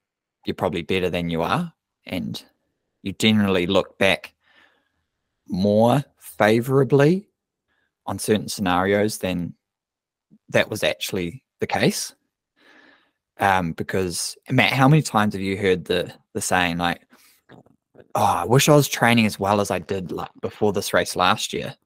[0.46, 1.72] you're probably better than you are,
[2.06, 2.44] and
[3.02, 4.34] you generally look back
[5.48, 7.28] more favorably
[8.06, 9.54] on certain scenarios than
[10.48, 12.14] that was actually the case.
[13.40, 17.06] Um, because Matt, how many times have you heard the the saying like,
[18.14, 21.14] "Oh, I wish I was training as well as I did like before this race
[21.14, 21.76] last year."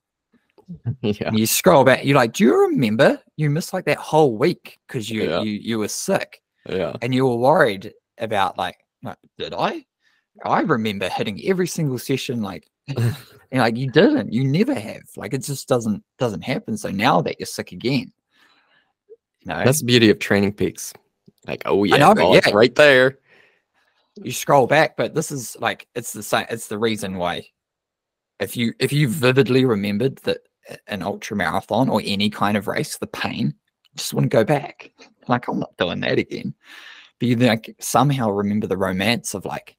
[1.03, 1.31] yeah.
[1.33, 5.09] You scroll back, you're like, do you remember you missed like that whole week because
[5.11, 5.42] you, Yeah.
[5.42, 6.94] you you were sick Yeah.
[7.03, 9.85] and you were worried about like, like, did I?
[10.44, 13.14] I remember hitting every single session like and
[13.53, 15.03] like you didn't, you never have.
[15.16, 16.77] Like it just doesn't doesn't happen.
[16.77, 18.12] So now that you're sick again,
[19.40, 20.92] you know, That's the beauty of training peaks.
[21.46, 22.55] Like, oh yeah, know, oh, it's yeah.
[22.55, 23.18] right there.
[24.22, 26.46] you scroll back, but this is like it's the same.
[26.48, 27.46] It's the reason why.
[28.38, 30.38] If you if you vividly remembered that
[30.87, 33.55] an ultra marathon or any kind of race, the pain,
[33.96, 34.90] just wouldn't go back.
[35.29, 36.55] Like I'm not doing that again.
[37.18, 39.77] But you like somehow remember the romance of like,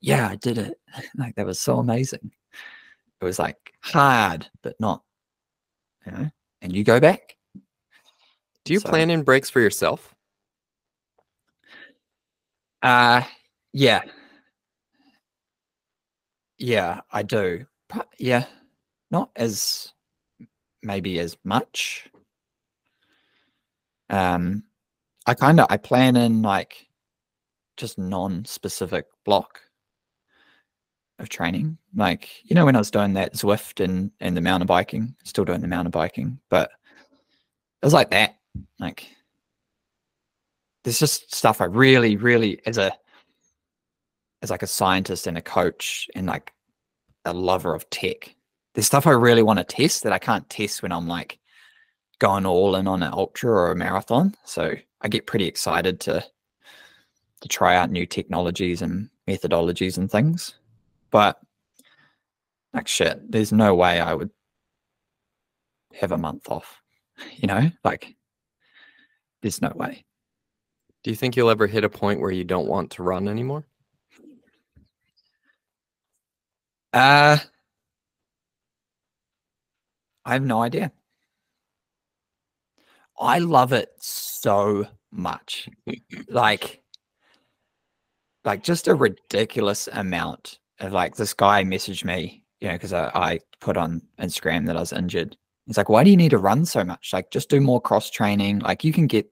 [0.00, 0.78] yeah, I did it.
[1.16, 2.30] Like that was so amazing.
[3.20, 5.02] It was like hard, but not,
[6.06, 6.30] you know.
[6.62, 7.36] And you go back.
[8.64, 10.14] Do you So- plan in breaks for yourself?
[12.82, 13.22] Uh
[13.72, 14.02] yeah.
[16.58, 17.66] Yeah, I do.
[17.88, 18.46] Pro- yeah.
[19.10, 19.92] Not as
[20.82, 22.08] maybe as much.
[24.10, 24.64] Um
[25.26, 26.88] I kind of I plan in like
[27.76, 29.60] just non-specific block
[31.18, 31.78] of training.
[31.94, 35.44] Like, you know, when I was doing that Zwift and and the mountain biking, still
[35.44, 36.70] doing the mountain biking, but
[37.82, 38.36] it was like that.
[38.78, 39.08] Like
[40.84, 42.92] there's just stuff I really, really as a
[44.42, 46.52] as like a scientist and a coach and like
[47.24, 48.34] a lover of tech.
[48.78, 51.40] There's stuff I really want to test that I can't test when I'm like
[52.20, 54.36] going all in on an ultra or a marathon.
[54.44, 56.24] So I get pretty excited to
[57.40, 60.54] to try out new technologies and methodologies and things.
[61.10, 61.40] But
[62.72, 64.30] like shit, there's no way I would
[65.94, 66.80] have a month off.
[67.34, 68.14] You know, like
[69.42, 70.04] there's no way.
[71.02, 73.64] Do you think you'll ever hit a point where you don't want to run anymore?
[76.92, 77.38] Uh
[80.28, 80.92] I have no idea.
[83.18, 85.70] I love it so much.
[86.28, 86.82] like
[88.44, 93.10] like just a ridiculous amount of like this guy messaged me, you know, because I,
[93.14, 95.34] I put on Instagram that I was injured.
[95.64, 97.10] He's like, why do you need to run so much?
[97.14, 98.58] Like just do more cross training.
[98.58, 99.26] Like you can get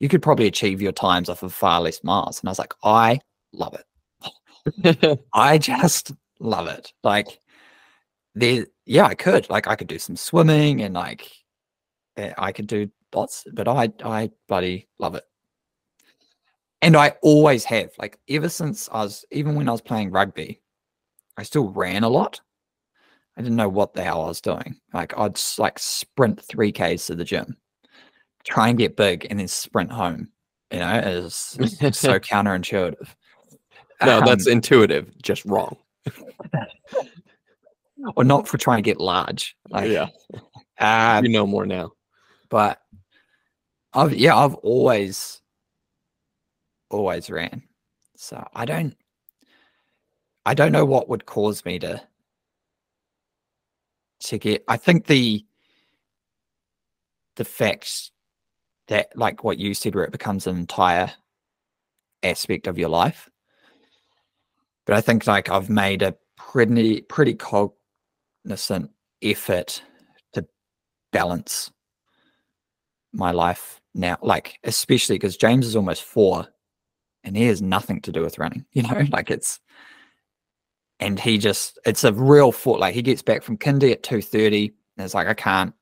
[0.00, 2.40] you could probably achieve your times off of far less miles.
[2.40, 3.20] And I was like, I
[3.52, 5.20] love it.
[5.34, 6.94] I just love it.
[7.04, 7.38] Like
[8.36, 9.48] there, yeah, I could.
[9.50, 11.32] Like I could do some swimming and like
[12.16, 15.24] eh, I could do lots, but I I bloody love it.
[16.82, 17.90] And I always have.
[17.98, 20.60] Like ever since I was even when I was playing rugby,
[21.36, 22.40] I still ran a lot.
[23.38, 24.76] I didn't know what the hell I was doing.
[24.92, 27.56] Like I'd like sprint three Ks to the gym,
[28.44, 30.28] try and get big, and then sprint home.
[30.70, 31.34] You know, it is
[31.92, 33.08] so counterintuitive.
[34.04, 35.76] No, Um, that's intuitive, just wrong.
[38.16, 39.56] or not for trying to get large.
[39.70, 40.08] Like, yeah,
[40.78, 41.92] uh, you know more now.
[42.48, 42.80] but
[43.92, 45.40] I've yeah, I've always
[46.90, 47.62] always ran.
[48.16, 48.96] So I don't
[50.44, 52.02] I don't know what would cause me to
[54.20, 55.44] to get I think the
[57.36, 58.10] the fact
[58.88, 61.12] that like what you said where it becomes an entire
[62.22, 63.28] aspect of your life.
[64.84, 67.34] But I think like I've made a pretty pretty
[68.46, 68.90] cognizant
[69.22, 69.82] effort
[70.32, 70.46] to
[71.12, 71.72] balance
[73.12, 76.46] my life now like especially because james is almost four
[77.24, 79.58] and he has nothing to do with running you know like it's
[81.00, 84.72] and he just it's a real foot like he gets back from kindy at 2.30
[84.96, 85.74] and it's like i can't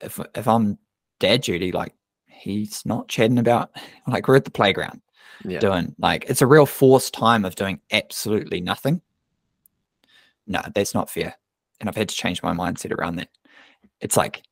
[0.00, 0.78] if if i'm
[1.20, 1.94] dad duty like
[2.28, 3.70] he's not chatting about
[4.06, 5.02] like we're at the playground
[5.44, 9.02] Yeah, doing like it's a real forced time of doing absolutely nothing.
[10.46, 11.36] No that's not fair
[11.82, 13.28] and i've had to change my mindset around that.
[14.00, 14.42] It's like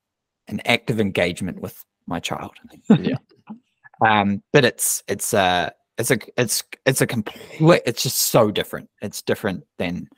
[0.49, 2.53] an active engagement with my child.
[2.91, 3.17] Yeah.
[4.07, 8.91] um but it's it's uh it's a it's it's a complete it's just so different.
[9.01, 10.09] It's different than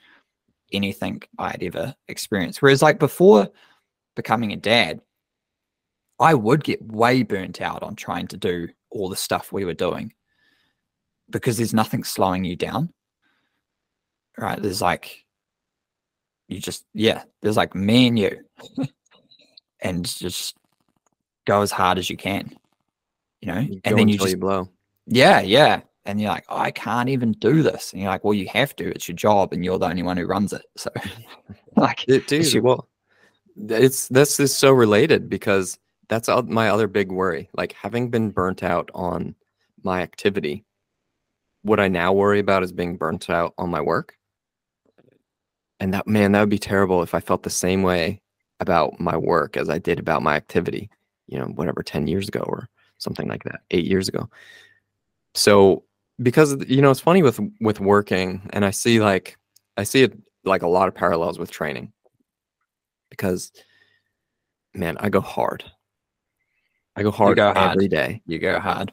[0.72, 2.62] anything i'd ever experienced.
[2.62, 3.48] Whereas like before
[4.16, 5.00] becoming a dad
[6.20, 9.74] i would get way burnt out on trying to do all the stuff we were
[9.74, 10.12] doing
[11.30, 12.92] because there's nothing slowing you down
[14.38, 14.60] right?
[14.60, 15.24] There's like
[16.52, 18.38] you just yeah there's like me and you
[19.80, 20.56] and just
[21.46, 22.54] go as hard as you can
[23.40, 24.68] you know you and then you just you blow.
[25.06, 28.34] yeah yeah and you're like oh, i can't even do this and you're like well
[28.34, 30.90] you have to it's your job and you're the only one who runs it so
[31.76, 32.88] like It, dude, your- well,
[33.68, 37.48] it's this is so related because that's my other big worry.
[37.54, 39.34] Like having been burnt out on
[39.82, 40.64] my activity,
[41.62, 44.16] what I now worry about is being burnt out on my work.
[45.82, 48.22] And that man, that would be terrible if I felt the same way
[48.60, 50.88] about my work as I did about my activity.
[51.26, 52.68] You know, whatever, ten years ago or
[52.98, 54.30] something like that, eight years ago.
[55.34, 55.82] So
[56.22, 59.36] because you know, it's funny with with working, and I see like
[59.76, 61.92] I see it like a lot of parallels with training
[63.10, 63.52] because
[64.74, 65.62] man i go hard
[66.96, 67.72] i go hard go hard.
[67.72, 68.90] every day you go hard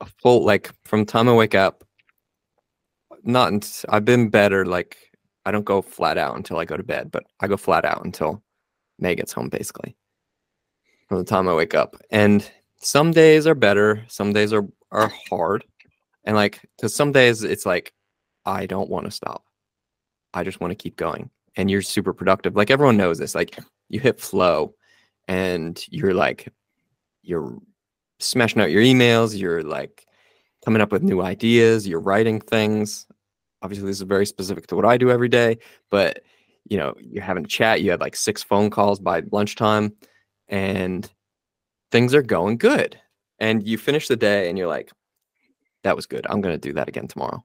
[0.00, 1.84] a full like from time i wake up
[3.24, 4.96] not i've been better like
[5.46, 8.04] i don't go flat out until i go to bed but i go flat out
[8.04, 8.42] until
[8.98, 9.96] may gets home basically.
[11.08, 11.96] From the time i wake up.
[12.10, 15.64] And some days are better some days are are hard.
[16.24, 17.92] And like because some days it's like
[18.46, 19.44] i don't want to stop.
[20.32, 21.30] I just want to keep going.
[21.56, 22.56] And you're super productive.
[22.56, 23.34] Like everyone knows this.
[23.34, 23.58] Like
[23.90, 24.74] you hit flow
[25.28, 26.48] and you're like
[27.22, 27.58] you're
[28.18, 30.06] smashing out your emails you're like
[30.64, 33.06] coming up with new ideas you're writing things
[33.62, 35.56] obviously this is very specific to what i do every day
[35.90, 36.22] but
[36.68, 39.92] you know you're having a chat you had like six phone calls by lunchtime
[40.48, 41.10] and
[41.90, 42.98] things are going good
[43.38, 44.90] and you finish the day and you're like
[45.84, 47.42] that was good i'm going to do that again tomorrow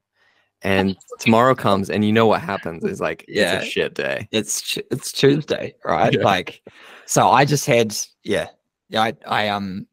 [0.63, 3.57] and tomorrow comes and you know what happens is like Yeah.
[3.57, 6.11] it's a shit day it's it's Tuesday, right?
[6.11, 6.23] Yeah.
[6.23, 6.63] Like,
[7.05, 8.47] so I just had yeah,
[8.89, 9.03] yeah.
[9.03, 9.85] I I um.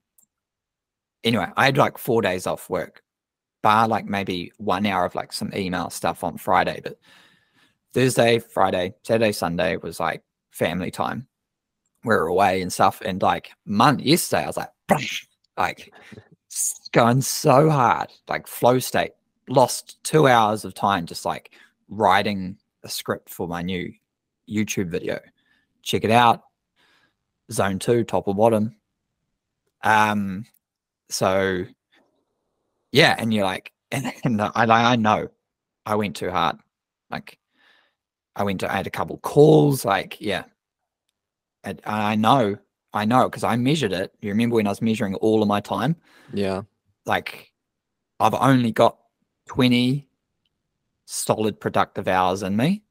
[1.23, 3.03] Anyway, I had like four days off work,
[3.65, 6.99] bar like maybe one hour of like some email stuff on Friday, but
[7.95, 11.27] Thursday, Friday, Saturday, Sunday was like family time.
[12.05, 14.71] We are away and stuff, and like month yesterday, I was like,
[15.57, 15.95] like
[16.93, 19.13] going so hard, like flow state.
[19.49, 21.53] Lost two hours of time just like
[21.89, 23.91] writing a script for my new
[24.49, 25.19] YouTube video.
[25.83, 26.43] Check it out.
[27.51, 28.77] Zone two, top or bottom.
[29.83, 30.45] Um,
[31.09, 31.65] so
[32.95, 35.29] yeah, and you're like, and, and I, I know
[35.85, 36.57] I went too hard.
[37.11, 37.39] Like,
[38.37, 39.85] I went to, I had a couple calls.
[39.85, 40.45] Like, yeah,
[41.65, 42.57] and I know,
[42.93, 44.15] I know, because I measured it.
[44.23, 45.97] You remember when I was measuring all of my time?
[46.33, 46.63] yeah
[47.05, 47.53] Like,
[48.21, 48.97] I've only got
[49.49, 50.09] 20
[51.07, 52.83] solid productive hours in me.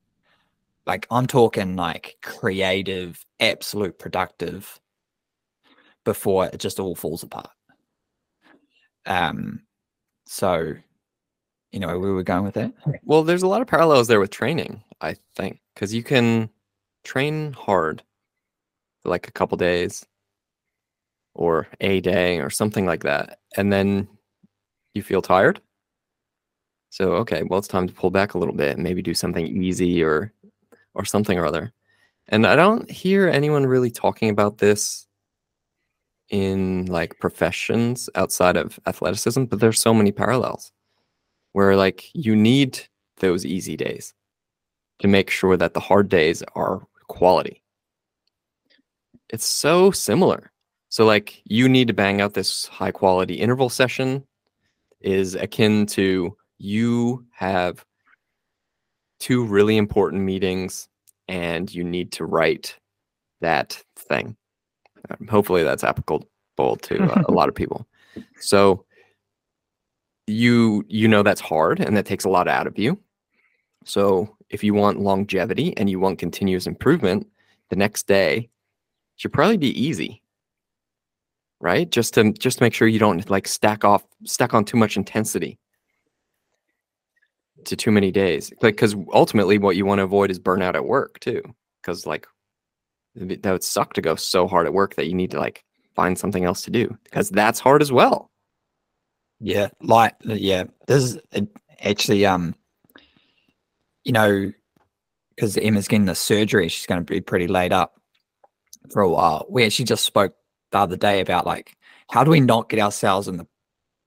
[0.85, 4.81] Like I'm talking like creative, absolute productive
[6.03, 7.49] before it just all falls apart.
[9.05, 9.61] Um
[10.25, 10.73] so
[11.71, 12.71] you know where we were going with that?
[13.03, 16.49] Well, there's a lot of parallels there with training, I think, because you can
[17.03, 18.03] train hard
[19.01, 20.05] for like a couple days
[21.33, 24.07] or a day or something like that, and then
[24.93, 25.59] you feel tired.
[26.91, 29.47] So, okay, well, it's time to pull back a little bit and maybe do something
[29.47, 30.31] easy or
[30.93, 31.73] or something or other.
[32.27, 35.07] And I don't hear anyone really talking about this
[36.33, 40.71] in like professions outside of athleticism, but there's so many parallels.
[41.53, 42.79] where like you need
[43.17, 44.13] those easy days
[44.99, 47.61] to make sure that the hard days are quality.
[49.29, 50.51] It's so similar.
[50.89, 54.25] So like you need to bang out this high quality interval session
[55.01, 57.85] is akin to you have
[59.19, 60.89] two really important meetings
[61.27, 62.77] and you need to write
[63.41, 64.35] that thing.
[65.29, 66.27] Hopefully that's applicable
[66.57, 67.87] to uh, a lot of people.
[68.39, 68.85] So
[70.27, 72.99] you you know that's hard and that takes a lot out of you.
[73.85, 77.27] So if you want longevity and you want continuous improvement,
[77.69, 78.49] the next day
[79.15, 80.21] should probably be easy.
[81.59, 81.89] Right?
[81.89, 84.97] Just to just to make sure you don't like stack off stack on too much
[84.97, 85.59] intensity
[87.65, 88.51] to too many days.
[88.61, 91.41] Like cuz ultimately what you want to avoid is burnout at work too.
[91.81, 92.27] Cuz like
[93.15, 95.63] that would suck to go so hard at work that you need to like
[95.95, 98.31] find something else to do because that's hard as well.
[99.39, 101.19] Yeah, like yeah, this is
[101.81, 102.55] actually um,
[104.03, 104.51] you know,
[105.35, 107.99] because Emma's getting the surgery, she's going to be pretty laid up
[108.91, 109.45] for a while.
[109.49, 110.35] We actually just spoke
[110.71, 111.75] the other day about like
[112.09, 113.47] how do we not get ourselves in the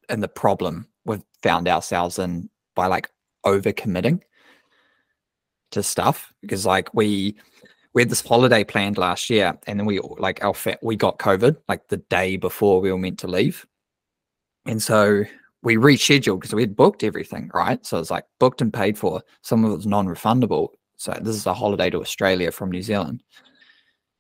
[0.09, 3.11] in the problem we've found ourselves in by like
[3.45, 4.21] overcommitting
[5.71, 7.37] to stuff because like we
[7.97, 11.19] we had this holiday planned last year and then we like our fa- we got
[11.19, 13.67] covid like the day before we were meant to leave.
[14.67, 15.25] And so
[15.63, 17.85] we rescheduled because we had booked everything right?
[17.87, 19.23] So it's like booked and paid for.
[19.41, 20.69] Some of it was non-refundable.
[20.99, 23.23] So this is a holiday to australia from new zealand.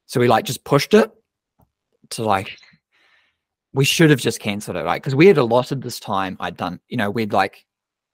[0.06, 1.12] So we like just pushed it
[2.10, 2.56] to like
[3.74, 6.78] we should have just cancelled it right because we had allotted this time i'd done
[6.88, 7.66] you know we'd like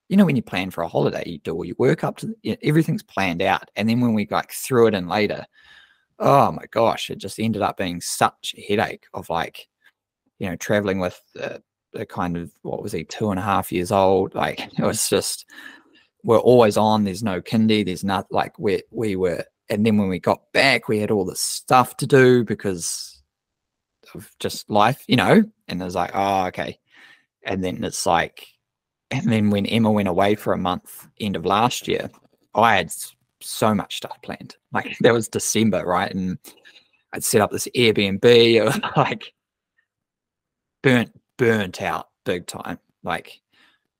[0.09, 2.35] you know when you plan for a holiday you do all your work up to
[2.45, 3.71] know, everything's planned out.
[3.77, 5.47] And then when we like threw it in later
[6.19, 9.69] oh my gosh it just ended up being such a headache of like
[10.39, 11.59] you know traveling with uh,
[11.95, 14.35] a kind of what was he two and a half years old?
[14.35, 15.47] Like it was just
[16.25, 20.09] we're always on there's no kindy there's not like we we were and then when
[20.09, 23.23] we got back we had all this stuff to do because
[24.15, 25.43] of just life you know?
[25.69, 26.79] And it was like oh okay.
[27.45, 28.47] And then it's like
[29.11, 32.11] and then when Emma went away for a month, end of last year,
[32.55, 32.91] I had
[33.43, 34.57] so much stuff planned.
[34.73, 36.13] Like that was December, right?
[36.13, 36.39] And
[37.13, 38.25] I'd set up this Airbnb,
[38.97, 39.33] or like
[40.83, 43.41] burnt, burnt out big time, like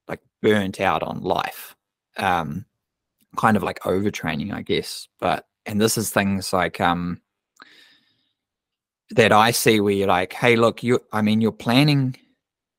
[0.09, 1.77] like burnt out on life.
[2.17, 2.67] Um,
[3.37, 5.09] kind of like overtraining, I guess.
[5.21, 7.21] But and this is things like um
[9.11, 12.17] that I see where you're like, hey, look, you I mean, you're planning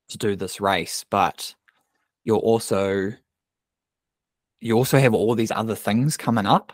[0.09, 1.53] to do this race, but
[2.23, 3.13] you're also
[4.63, 6.71] you also have all these other things coming up.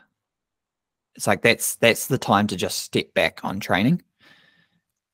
[1.16, 4.04] It's like that's that's the time to just step back on training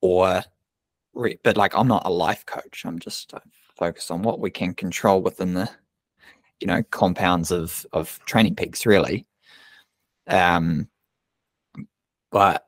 [0.02, 0.44] or
[1.42, 2.84] but like i'm not a life coach.
[2.86, 3.40] I'm just uh,
[3.78, 5.70] focused on what we can control within the
[6.60, 9.26] you know compounds of of TrainingPeaks really.
[10.28, 10.90] Um
[12.30, 12.68] but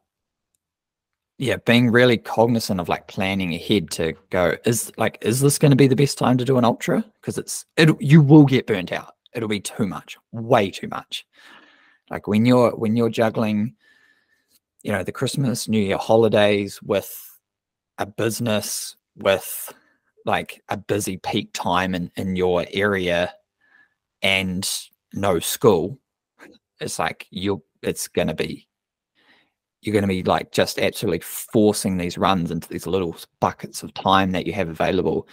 [1.37, 5.71] yeah being really cognizant of like planning ahead to go is like is this going
[5.71, 7.03] to be the best time to do an ultra?
[7.19, 11.25] Because it's it you will get burnt out it'll be too much way too much.
[12.09, 13.75] Like when you're when you're juggling
[14.83, 17.39] you know the christmas new year holidays with
[17.97, 19.73] a business with
[20.25, 23.33] like a busy peak time in in your area
[24.21, 24.69] and
[25.13, 25.99] no school
[26.79, 28.67] it's like you're it's to be
[29.81, 33.93] you're going to be like just absolutely forcing these runs into these little buckets of
[33.93, 35.27] time that you have available.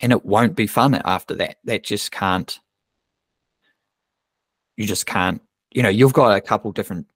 [0.00, 1.56] And it won't be fun after that.
[1.64, 2.58] That just can't
[4.80, 5.40] you just can't
[5.72, 7.06] you know you've got a couple different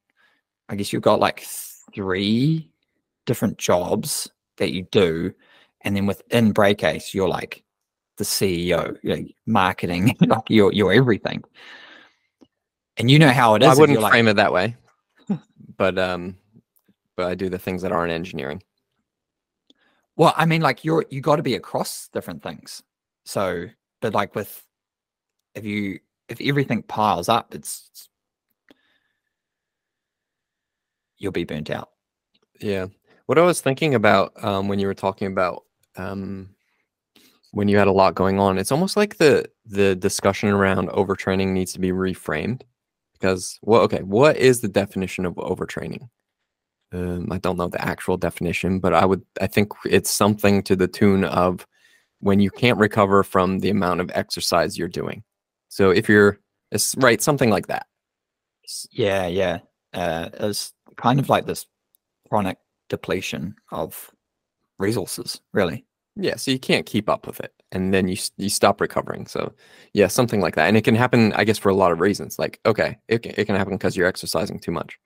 [0.68, 1.40] i guess you've got like
[1.94, 2.70] three
[3.26, 5.32] different jobs that you do
[5.82, 7.64] and then within Brakeace you're like
[8.16, 11.42] the ceo you're like marketing like you're you're everything
[12.96, 14.76] and you know how it is i wouldn't like, frame it that way
[15.76, 16.36] but um
[17.16, 18.62] but I do the things that aren't engineering.
[20.16, 22.82] Well, I mean, like you're you got to be across different things.
[23.24, 23.66] So,
[24.00, 24.64] but like with
[25.54, 28.08] if you if everything piles up, it's, it's
[31.18, 31.90] you'll be burnt out.
[32.60, 32.86] Yeah.
[33.26, 35.64] What I was thinking about um, when you were talking about
[35.96, 36.50] um,
[37.52, 41.48] when you had a lot going on, it's almost like the the discussion around overtraining
[41.48, 42.62] needs to be reframed
[43.14, 46.08] because well, okay, what is the definition of overtraining?
[46.94, 50.76] um, I don't know the actual definition, but I would I think it's something to
[50.76, 51.66] the tune of
[52.20, 55.24] when you can't recover from the amount of exercise you're doing.
[55.74, 56.38] So if you're
[56.70, 57.86] it's right, something like that.
[58.92, 59.58] Yeah, yeah.
[59.92, 61.66] Uh, it's kind of like this
[62.28, 62.58] chronic
[62.88, 64.12] depletion of
[64.78, 65.84] resources, really.
[66.14, 67.52] Yeah, so you can't keep up with it.
[67.72, 69.26] and then you you stop recovering.
[69.26, 69.52] So
[69.94, 72.38] yeah, something like that, and it can happen, I guess, for a lot of reasons.
[72.38, 74.96] Like okay, it can, it can happen because you're exercising too much.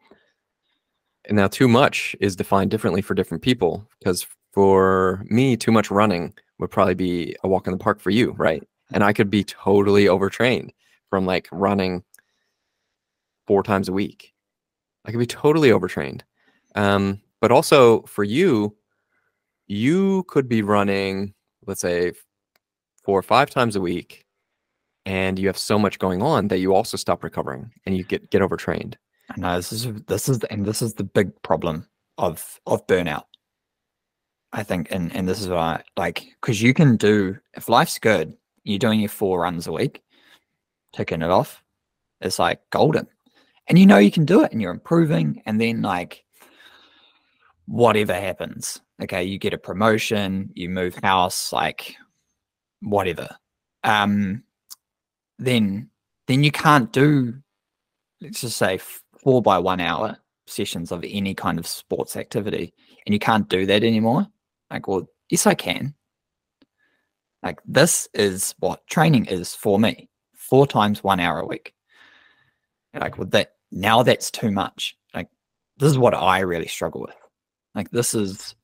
[1.24, 3.88] And now, too much is defined differently for different people.
[3.98, 8.10] Because for me, too much running would probably be a walk in the park for
[8.10, 8.62] you, right?
[8.92, 10.72] And I could be totally overtrained
[11.10, 12.02] from like running
[13.46, 14.34] four times a week.
[15.04, 16.24] I could be totally overtrained.
[16.74, 18.76] Um, but also for you,
[19.66, 21.34] you could be running,
[21.66, 22.12] let's say,
[23.04, 24.26] four or five times a week,
[25.06, 28.30] and you have so much going on that you also stop recovering and you get
[28.30, 28.96] get overtrained.
[29.36, 31.86] No, this is this is and this is the big problem
[32.16, 33.24] of of burnout.
[34.52, 38.34] I think, and and this is why, like, because you can do if life's good,
[38.68, 40.02] you're doing your four runs a week,
[40.94, 41.62] ticking it off.
[42.20, 43.06] It's like golden,
[43.68, 46.24] and you know you can do it, and you're improving, and then like
[47.66, 51.96] whatever happens, okay, you get a promotion, you move house, like
[52.80, 53.28] whatever.
[53.84, 54.42] Um,
[55.38, 55.90] then
[56.26, 57.34] then you can't do,
[58.20, 58.78] let's just say
[59.22, 60.16] four by one hour
[60.46, 62.74] sessions of any kind of sports activity,
[63.06, 64.26] and you can't do that anymore.
[64.70, 65.94] Like, well, yes, I can.
[67.42, 71.74] Like, this is what training is for me four times one hour a week.
[72.94, 74.96] Like, with that, now that's too much.
[75.14, 75.28] Like,
[75.78, 77.16] this is what I really struggle with.
[77.74, 78.54] Like, this is,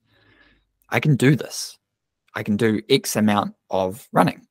[0.90, 1.78] I can do this.
[2.34, 4.46] I can do X amount of running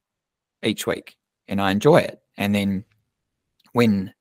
[0.63, 1.17] each week
[1.47, 2.19] and I enjoy it.
[2.38, 2.86] And then
[3.74, 4.13] when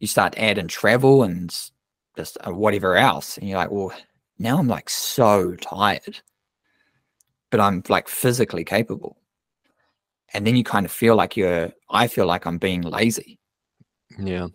[0.00, 1.50] you start adding travel and
[2.16, 3.92] just uh, whatever else, and you're like, well,
[4.38, 6.20] now I'm like so tired,
[7.50, 9.18] but I'm like physically capable.
[10.36, 13.38] And then you kind of feel like you're, I feel like I'm being lazy.
[14.18, 14.48] Yeah.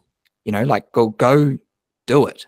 [0.45, 1.57] You know, like go, go
[2.05, 2.45] do it.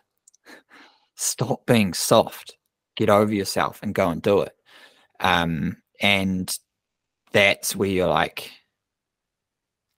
[1.15, 2.55] Stop being soft.
[2.95, 4.55] Get over yourself and go and do it.
[5.19, 6.55] Um, and
[7.31, 8.51] that's where you're like,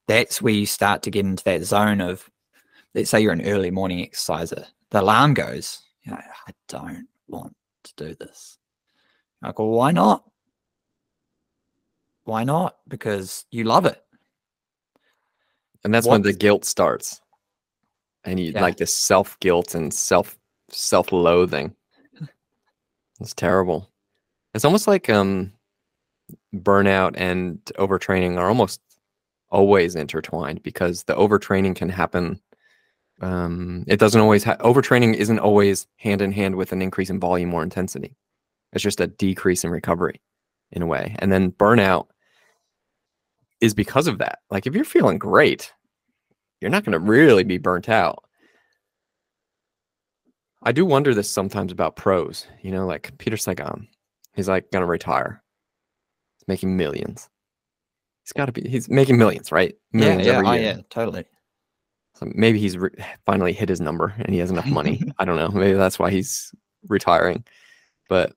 [0.07, 2.29] that's where you start to get into that zone of
[2.93, 7.53] let's say you're an early morning exerciser, the alarm goes, you know, I don't want
[7.83, 8.57] to do this.
[9.43, 10.23] I go, why not?
[12.26, 12.78] Why not?
[12.88, 14.01] Because you love it.
[15.84, 16.13] And that's what?
[16.13, 17.21] when the guilt starts.
[18.23, 18.61] And you yeah.
[18.61, 20.38] like this self guilt and self
[20.69, 21.76] self loathing.
[23.21, 23.89] It's terrible.
[24.53, 25.53] It's almost like um
[26.53, 28.82] burnout and overtraining are almost
[29.49, 32.41] always intertwined because the overtraining can happen
[33.21, 37.19] um, it doesn't always ha- overtraining isn't always hand in hand with an increase in
[37.19, 38.15] volume or intensity.
[38.73, 40.21] It's just a decrease in recovery
[40.71, 41.15] in a way.
[41.19, 42.07] And then burnout
[43.62, 44.39] is because of that.
[44.49, 45.74] Like if you're feeling great,
[46.62, 48.24] you're not going to really be burnt out.
[50.64, 53.88] I do wonder this sometimes about pros, you know, like Peter Sagan.
[54.34, 55.43] He's like going to retire.
[56.38, 57.30] He's making millions.
[58.24, 59.76] He's got to be, he's making millions, right?
[59.93, 61.26] Millions yeah, yeah, oh, yeah, totally.
[62.16, 62.89] So maybe he's re-
[63.26, 65.03] finally hit his number and he has enough money.
[65.20, 65.49] I don't know.
[65.49, 66.51] Maybe that's why he's
[66.88, 67.45] retiring.
[68.10, 68.34] But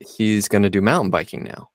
[0.00, 1.70] he's going to do mountain biking now.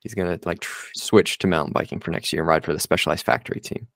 [0.00, 2.72] He's going to like tr- switch to mountain biking for next year and ride for
[2.72, 3.86] the specialized factory team.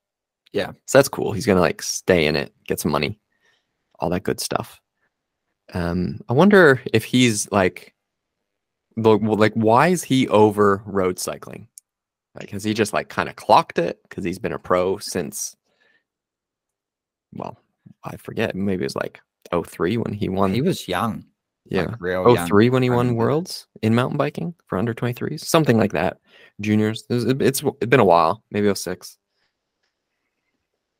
[0.52, 0.72] Yeah.
[0.86, 1.32] So that's cool.
[1.32, 3.18] He's going to like stay in it, get some money,
[3.98, 4.80] all that good stuff.
[5.72, 7.94] Um, I wonder if he's like,
[8.96, 11.68] like, why is he over road cycling?
[12.34, 15.56] Like, has he just like kind of clocked it because he's been a pro since
[17.34, 17.58] well,
[18.04, 18.54] I forget.
[18.54, 19.20] Maybe it was like
[19.52, 20.54] 03 when he won.
[20.54, 21.24] He was young.
[21.66, 21.86] Yeah.
[21.86, 22.72] Like real 03 young.
[22.72, 26.18] when he won worlds in mountain biking for under 23s, something like that.
[26.60, 27.04] Juniors.
[27.08, 29.18] It's, it's, it's been a while, maybe 06.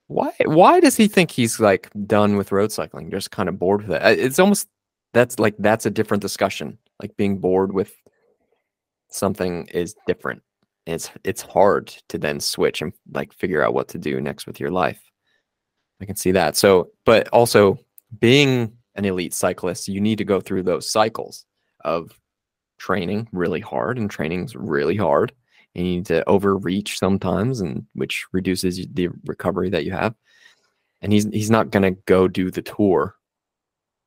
[0.06, 3.10] Why why does he think he's like done with road cycling?
[3.10, 4.18] Just kind of bored with it.
[4.18, 4.68] It's almost
[5.14, 6.78] that's like that's a different discussion.
[7.00, 7.92] Like being bored with
[9.10, 10.42] something is different.
[10.86, 14.60] It's it's hard to then switch and like figure out what to do next with
[14.60, 15.00] your life.
[16.02, 16.56] I can see that.
[16.56, 17.78] So, but also
[18.20, 21.44] being an elite cyclist, you need to go through those cycles
[21.84, 22.18] of
[22.78, 25.32] training really hard, and training's really hard.
[25.74, 30.14] And you need to overreach sometimes, and which reduces the recovery that you have.
[31.02, 33.16] And he's he's not gonna go do the tour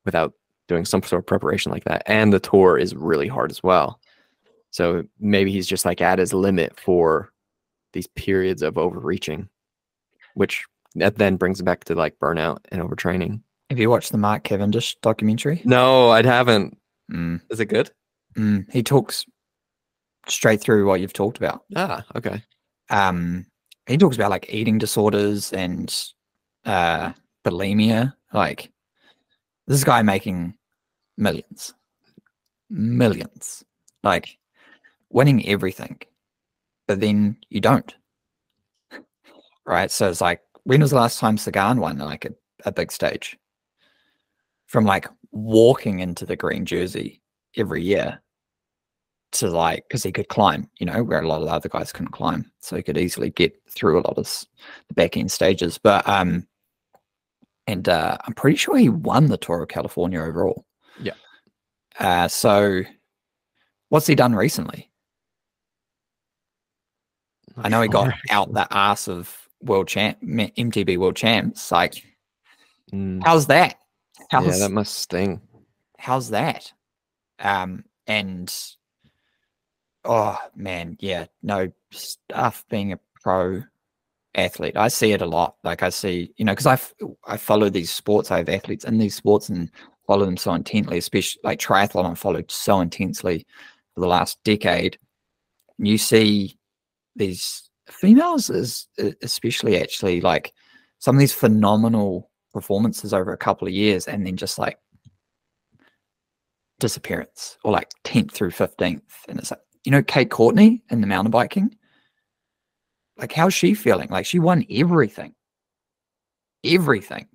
[0.06, 0.34] without
[0.68, 2.04] doing some sort of preparation like that.
[2.06, 4.00] And the tour is really hard as well.
[4.72, 7.32] So maybe he's just like at his limit for
[7.94, 9.50] these periods of overreaching,
[10.36, 10.66] which
[10.96, 13.42] that then brings back to like burnout and overtraining.
[13.70, 15.62] Have you watched the Mark Cavendish documentary?
[15.66, 16.78] No, I haven't.
[17.12, 17.42] Mm.
[17.50, 17.92] Is it good?
[18.38, 18.72] Mm.
[18.72, 19.26] He talks
[20.28, 21.64] straight through what you've talked about.
[21.76, 22.42] Ah, okay.
[22.90, 23.46] Um,
[23.88, 25.94] he talks about like eating disorders and
[26.66, 27.12] uh,
[27.46, 28.14] bulimia.
[28.34, 28.72] Like
[29.68, 30.54] this guy making
[31.18, 31.74] millions,
[32.70, 33.64] millions.
[34.04, 34.38] Like
[35.10, 36.00] winning everything,
[36.88, 37.94] but then you don't.
[39.66, 39.92] Right.
[39.92, 42.30] So it's like, when was the last time Sagan won like a,
[42.64, 43.38] a big stage?
[44.68, 47.22] From like walking into the green jersey
[47.56, 48.22] every year
[49.34, 51.92] to like because he could climb, you know, where a lot of the other guys
[51.92, 54.46] couldn't climb, so he could easily get through a lot of
[54.88, 55.78] the back end stages.
[55.78, 56.48] But um,
[57.66, 60.66] and uh, I'm pretty sure he won the Tour of California overall.
[61.02, 61.14] Yeah.
[62.00, 62.84] Uh, so
[63.90, 64.90] what's he done recently?
[67.58, 71.72] I know he got out the ass of world champ MTB world champs.
[71.72, 72.04] Like,
[72.94, 73.80] Mm, how's that?
[74.30, 75.42] How's yeah, that must sting.
[75.98, 76.72] how's that?
[77.40, 78.54] Um, and
[80.04, 83.64] oh man, yeah, no stuff being a pro
[84.36, 84.78] athlete.
[84.78, 85.56] I see it a lot.
[85.64, 86.80] Like I see, you know, because I,
[87.26, 88.32] I follow these sports.
[88.32, 89.72] I have athletes in these sports and
[90.06, 92.10] follow them so intently, especially like triathlon.
[92.10, 93.46] I followed so intensely
[93.94, 94.98] for the last decade.
[95.78, 96.58] And you see
[97.16, 98.88] these females, is
[99.22, 100.54] especially actually like
[101.00, 104.80] some of these phenomenal performances over a couple of years, and then just like
[106.80, 109.02] disappearance or like 10th through 15th.
[109.28, 111.76] And it's like, you know, Kate Courtney in the mountain biking.
[113.18, 114.10] Like, how's she feeling?
[114.10, 115.36] Like, she won everything,
[116.64, 117.28] everything.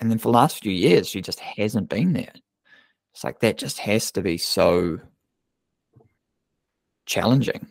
[0.00, 2.32] And then for the last few years, she just hasn't been there.
[3.12, 4.98] It's like that just has to be so
[7.06, 7.66] challenging.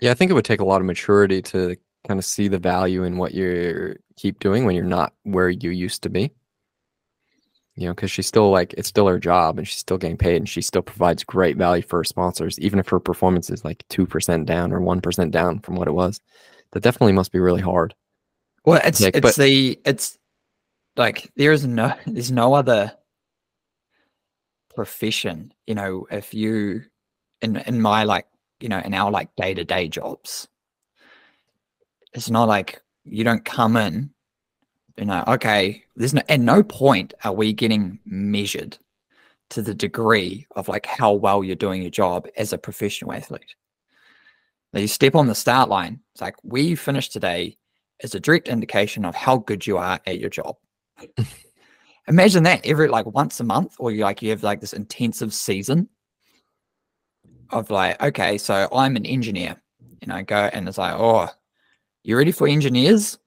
[0.00, 1.76] Yeah, I think it would take a lot of maturity to
[2.08, 5.70] kind of see the value in what you're keep doing when you're not where you
[5.70, 6.32] used to be.
[7.76, 10.36] You know, because she's still like it's still her job and she's still getting paid
[10.36, 13.84] and she still provides great value for her sponsors, even if her performance is like
[13.88, 16.20] two percent down or one percent down from what it was.
[16.72, 17.94] That definitely must be really hard.
[18.64, 20.18] Well, it's it's but- the it's
[20.96, 22.92] like there is no there's no other
[24.74, 25.52] profession.
[25.66, 26.82] You know, if you
[27.42, 28.26] in in my like
[28.60, 30.48] you know in our like day to day jobs,
[32.12, 34.10] it's not like you don't come in.
[34.96, 35.84] You know, okay.
[35.96, 38.76] There's no at no point are we getting measured
[39.50, 43.54] to the degree of like how well you're doing your job as a professional athlete.
[44.72, 46.00] Now you step on the start line.
[46.12, 47.56] It's like we finished today
[48.02, 50.56] is a direct indication of how good you are at your job.
[52.08, 55.34] Imagine that every like once a month, or you like you have like this intensive
[55.34, 55.88] season
[57.50, 59.60] of like, okay, so I'm an engineer,
[60.02, 61.28] and I go and it's like, oh,
[62.08, 63.18] you ready for engineers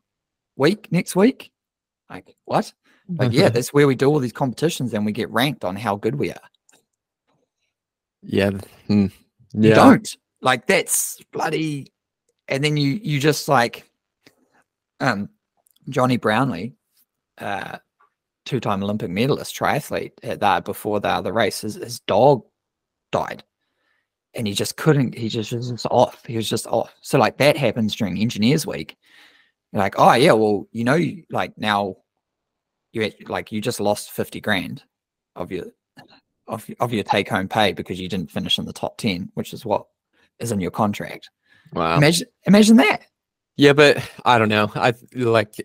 [0.56, 1.52] week next week?
[2.10, 2.74] Like what?
[3.20, 5.96] Like yeah, that's where we do all these competitions and we get ranked on how
[5.96, 6.50] good we are.
[8.24, 8.50] yeah.
[8.88, 9.06] hmm,
[9.54, 9.76] You Yeah.
[9.76, 11.94] don't like that's bloody,
[12.48, 13.88] and then you you just like,
[15.00, 15.30] um,
[15.90, 16.74] Jonny Brownlee,
[17.38, 17.78] uh,
[18.48, 22.44] two-time Olympic medalist triathlete at that before the the race, his, his dog
[23.12, 23.44] died,
[24.34, 25.18] and he just couldn't.
[25.18, 26.26] He just was just off.
[26.26, 26.94] He was just off.
[27.02, 28.98] So like that happens during Engineers Week.
[29.72, 31.98] You're like, oh yeah, well you know, like now,
[32.94, 34.84] you like you just lost fifty grand
[35.36, 35.66] of your
[36.48, 39.54] of, of your take home pay because you didn't finish in the top 10 which
[39.54, 39.86] is what
[40.40, 41.30] is in your contract
[41.72, 41.96] Wow.
[41.96, 43.04] imagine imagine that
[43.58, 44.72] Yeah, but I don't know.
[44.76, 45.56] I like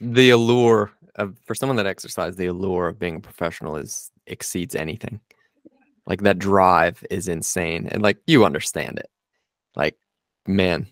[0.00, 4.74] the allure of for someone that exercises the allure of being a professional is exceeds
[4.74, 5.20] anything.
[6.08, 7.86] Like that drive is insane.
[7.86, 9.08] And like you understand it.
[9.76, 9.96] Like,
[10.46, 10.88] man,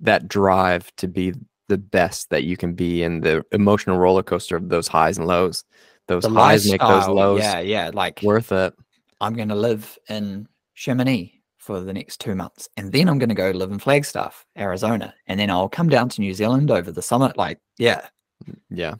[0.00, 1.32] that drive to be
[1.68, 5.26] the best that you can be and the emotional roller coaster of those highs and
[5.26, 5.64] lows.
[6.08, 8.72] Those the highs make those lows yeah yeah like worth it.
[9.20, 13.28] i'm going to live in chamonix for the next two months and then i'm going
[13.28, 16.90] to go live in flagstaff arizona and then i'll come down to new zealand over
[16.90, 18.06] the summer like yeah
[18.48, 18.94] mm, Yeah.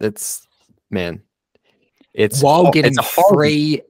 [0.00, 0.46] It's
[0.90, 1.22] man.
[2.12, 3.82] It's while getting it's a free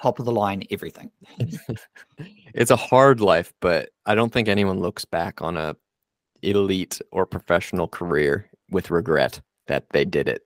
[0.00, 1.10] top of the line everything
[2.54, 5.76] it's a hard life, but I don't think anyone looks back on a
[6.42, 10.42] elite or professional career with regret that they did it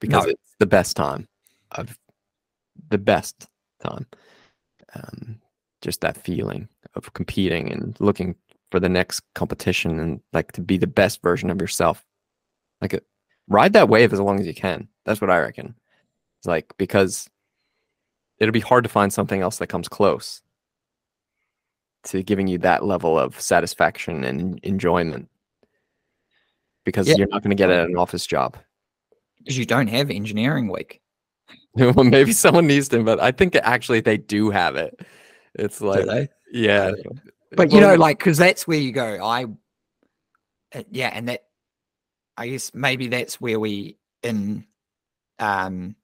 [0.00, 0.30] because No.
[0.30, 1.26] it's the best time
[1.72, 1.98] of
[2.90, 3.48] the best
[3.82, 4.06] time.
[4.94, 5.40] Um,
[5.82, 8.34] just that feeling of competing and looking
[8.70, 12.04] for the next competition and like to be the best version of yourself.
[12.80, 13.02] Like
[13.48, 14.88] ride that wave as long as you can.
[15.04, 15.74] That's what I reckon.
[16.38, 17.28] It's like because
[18.38, 20.42] it'll be hard to find something else that comes close
[22.04, 25.28] to giving you that level of satisfaction and enjoyment
[26.84, 27.16] because Yeah.
[27.16, 28.56] you're not going to get it at an office job.
[29.38, 31.00] because you don't have engineering week
[31.74, 34.98] well, maybe someone needs to, but I think actually they do have it.
[35.54, 36.92] It's like, yeah,
[37.56, 39.44] but you know like because that's where you go i
[40.74, 41.44] uh, yeah and that
[42.36, 44.66] i guess maybe that's where we in
[45.38, 45.94] um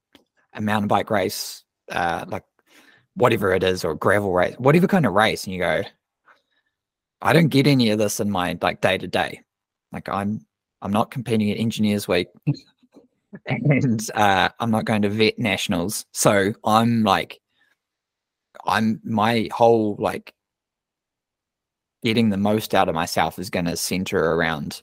[0.55, 2.45] a mountain bike race uh like
[3.15, 5.83] whatever it is, or gravel race, whatever kind of race, and you go,
[7.21, 9.43] I don't get any of this in my like day to day.
[9.93, 10.45] Like I'm
[10.83, 12.29] I'm not competing at Engineers Week,
[13.47, 16.07] and uh, I'm not going to vet nationals.
[16.13, 17.41] So I'm like,
[18.67, 20.35] I'm my whole like
[22.03, 24.83] getting the most out of myself is going to center around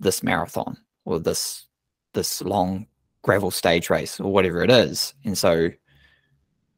[0.00, 1.66] this marathon or this
[2.14, 2.86] this long
[3.22, 5.14] gravel stage race or whatever it is.
[5.24, 5.70] And so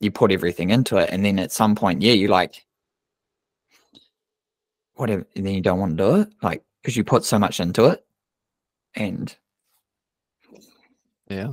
[0.01, 2.65] you put everything into it, and then at some point, yeah, you like
[4.95, 7.61] whatever, and then you don't want to do it, like because you put so much
[7.61, 8.05] into it,
[8.95, 9.37] and
[11.29, 11.49] yeah,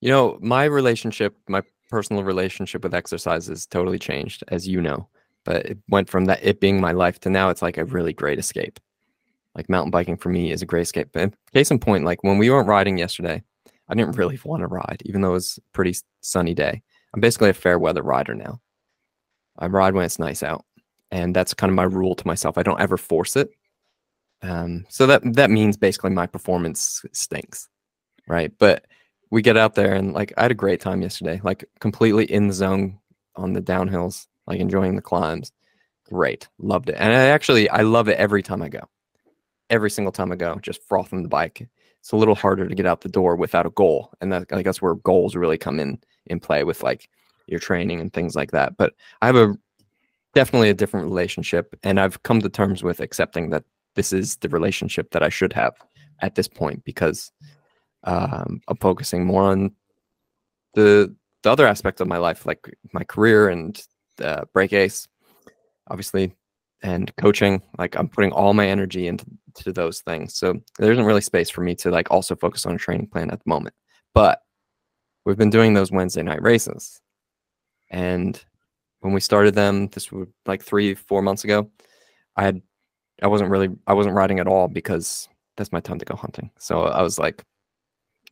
[0.00, 5.08] you know, my relationship, my personal relationship with exercise has totally changed, as you know.
[5.44, 8.12] But it went from that it being my life to now it's like a really
[8.12, 8.78] great escape.
[9.54, 11.08] Like mountain biking for me is a great escape.
[11.12, 13.42] But case in point, like when we weren't riding yesterday,
[13.88, 16.82] I didn't really want to ride, even though it was a pretty sunny day.
[17.18, 18.60] I'm basically a fair weather rider now.
[19.58, 20.64] I ride when it's nice out,
[21.10, 22.56] and that's kind of my rule to myself.
[22.56, 23.50] I don't ever force it.
[24.42, 27.68] Um, so that that means basically my performance stinks,
[28.28, 28.52] right?
[28.60, 28.84] But
[29.32, 32.46] we get out there and like I had a great time yesterday, like completely in
[32.46, 33.00] the zone
[33.34, 35.50] on the downhills, like enjoying the climbs.
[36.04, 38.88] Great, loved it, and I actually I love it every time I go.
[39.70, 41.66] Every single time I go, just frothing the bike.
[41.98, 44.62] It's a little harder to get out the door without a goal, and that I
[44.62, 45.98] guess where goals really come in
[46.28, 47.08] in play with like
[47.46, 48.76] your training and things like that.
[48.76, 49.54] But I have a
[50.34, 53.64] definitely a different relationship, and I've come to terms with accepting that
[53.94, 55.74] this is the relationship that I should have
[56.20, 57.32] at this point because
[58.04, 59.72] um, I'm focusing more on
[60.74, 63.80] the the other aspect of my life, like my career and
[64.22, 65.06] uh, Brakeace,
[65.88, 66.34] obviously,
[66.82, 67.62] and coaching.
[67.78, 69.24] Like I'm putting all my energy into
[69.54, 70.34] to those things.
[70.34, 73.30] So there isn't really space for me to like also focus on a training plan
[73.30, 73.74] at the moment.
[74.14, 74.42] But
[75.28, 77.02] we've been doing those Wednesday night races.
[77.90, 78.42] And
[79.00, 81.70] when we started them, this was like three, four months ago,
[82.36, 82.62] I had,
[83.22, 86.50] I wasn't really, I wasn't riding at all because that's my time to go hunting.
[86.58, 87.44] So I was like,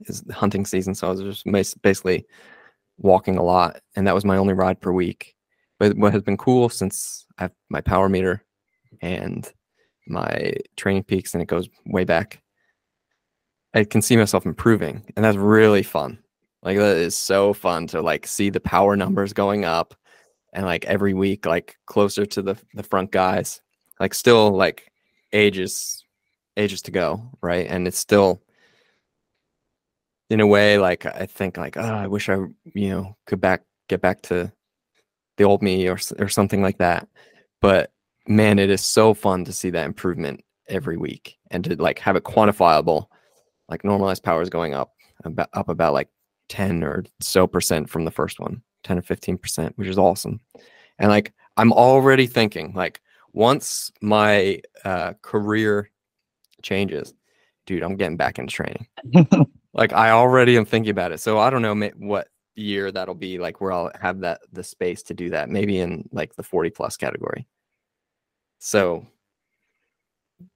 [0.01, 0.95] it's hunting season.
[0.95, 2.25] So I was just basically
[2.97, 3.81] walking a lot.
[3.95, 5.35] And that was my only ride per week.
[5.79, 8.43] But what has been cool since I have my power meter
[9.03, 9.47] and
[10.09, 12.41] my TrainingPeaks, and it goes way back,
[13.75, 15.05] I can see myself improving.
[15.15, 16.21] And that's really fun.
[16.67, 19.95] Like that is so fun to like see the power numbers going up
[20.53, 23.61] and like every week like closer to the the front guys.
[24.01, 24.91] Like still like
[25.33, 26.05] ages
[26.57, 27.69] ages to go, right?
[27.69, 28.43] And it's still
[30.29, 32.35] in a way like I think like oh, I wish I
[32.75, 34.51] you know could back get back to
[35.37, 37.07] the old me or or something like that.
[37.63, 37.93] But
[38.27, 42.17] man, it is so fun to see that improvement every week and to like have
[42.17, 43.07] it quantifiable,
[43.69, 44.91] like normalized power is going up
[45.25, 46.09] about up about like
[46.49, 50.41] 10 or so percent from the first one 10 or 15 percent which is awesome.
[50.99, 53.01] And like i'm already thinking like
[53.33, 55.91] once my uh, career
[56.63, 57.13] changes
[57.67, 58.87] dude i'm getting back into training.
[59.77, 61.21] Like i already am thinking about it.
[61.21, 65.03] So i don't know what year that'll be like where i'll have that the space
[65.03, 67.47] to do that maybe in like the 40 plus category.
[68.59, 69.07] So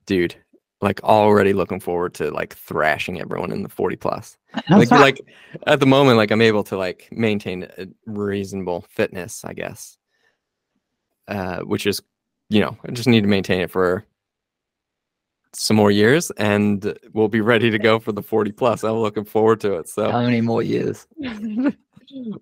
[0.06, 0.34] dude
[0.80, 4.38] like already looking forward to like thrashing everyone in the 40 plus.
[4.70, 5.20] Like like
[5.66, 9.96] at the moment like i'm able to like maintain a reasonable fitness i guess.
[11.28, 12.02] Uh which is
[12.48, 14.04] you know i just need to maintain it for
[15.52, 18.84] some more years and we'll be ready to go for the 40 plus.
[18.84, 20.10] I'm looking forward to it so.
[20.10, 21.06] How many more years?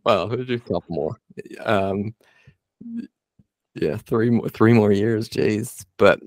[0.03, 1.21] Well a couple more.
[1.61, 2.15] Um
[3.75, 6.21] yeah three more three more years jeez but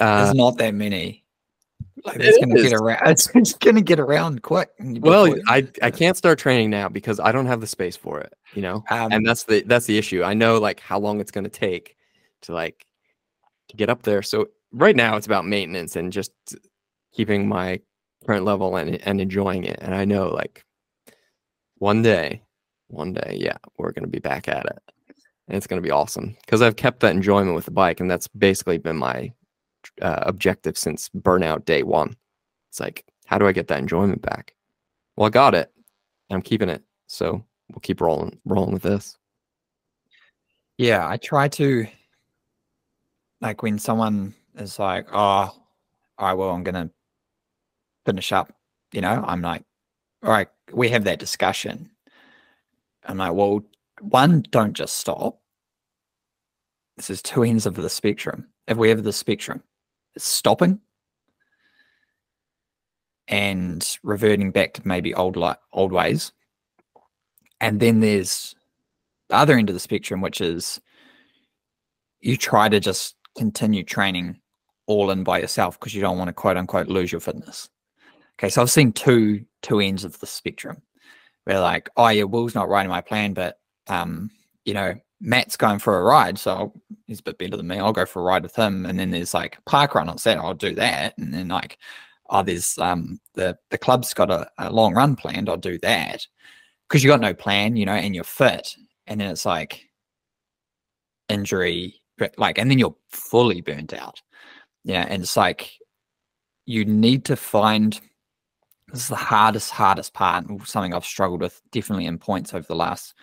[0.00, 1.25] uh, it's not that many
[2.04, 3.00] like it's gonna get around.
[3.34, 4.70] It's, gonna get around quick.
[4.78, 8.34] Well, I I can't start training now because I don't have the space for it.
[8.54, 10.22] You know, um, and that's the that's the issue.
[10.22, 11.96] I know like how long it's gonna take
[12.42, 12.86] to like
[13.68, 14.22] to get up there.
[14.22, 16.32] So right now it's about maintenance and just
[17.12, 17.80] keeping my
[18.26, 19.78] current level and and enjoying it.
[19.80, 20.64] And I know like
[21.78, 22.42] one day,
[22.88, 24.78] one day, yeah, we're gonna be back at it.
[25.48, 28.28] And it's gonna be awesome because I've kept that enjoyment with the bike, and that's
[28.28, 29.32] basically been my
[30.02, 32.16] uh, objective since burnout day one.
[32.70, 34.54] It's like, how do I get that enjoyment back?
[35.16, 35.72] Well, I got it.
[36.30, 36.82] I'm keeping it.
[37.06, 39.16] So we'll keep rolling, rolling with this.
[40.78, 41.86] Yeah, I try to
[43.40, 45.54] like when someone is like, "Oh, all
[46.18, 46.90] right, well, I'm gonna
[48.04, 48.52] finish up,"
[48.92, 49.62] you know, I'm like,
[50.22, 51.90] "All right, we have that discussion."
[53.04, 53.62] I'm like, "Well,
[54.00, 55.40] one, don't just stop.
[56.96, 58.48] This is two ends of the spectrum.
[58.66, 59.62] If we have the spectrum,
[60.18, 60.80] stopping
[63.28, 66.32] and reverting back to maybe old like old ways.
[67.60, 68.54] And then there's
[69.28, 70.80] the other end of the spectrum, which is
[72.20, 74.40] you try to just continue training
[74.86, 77.68] all in by yourself because you don't want to quote unquote lose your fitness.
[78.38, 80.82] Okay, so I've seen two two ends of the spectrum
[81.44, 83.58] where like, oh yeah, Will's not writing my plan, but
[83.88, 84.30] um,
[84.64, 84.94] you know,
[85.26, 86.72] Matt's going for a ride, so
[87.08, 87.80] he's a bit better than me.
[87.80, 88.86] I'll go for a ride with him.
[88.86, 91.18] And then there's like park run on Saturday, I'll do that.
[91.18, 91.78] And then like,
[92.30, 96.24] oh, there's um the the club's got a, a long run planned, I'll do that.
[96.88, 98.72] Because you got no plan, you know, and you're fit.
[99.08, 99.80] And then it's like
[101.28, 102.00] injury,
[102.38, 104.22] like, and then you're fully burnt out.
[104.84, 105.06] Yeah.
[105.08, 105.72] And it's like
[106.66, 108.00] you need to find
[108.92, 112.76] this is the hardest, hardest part, something I've struggled with definitely in points over the
[112.76, 113.14] last.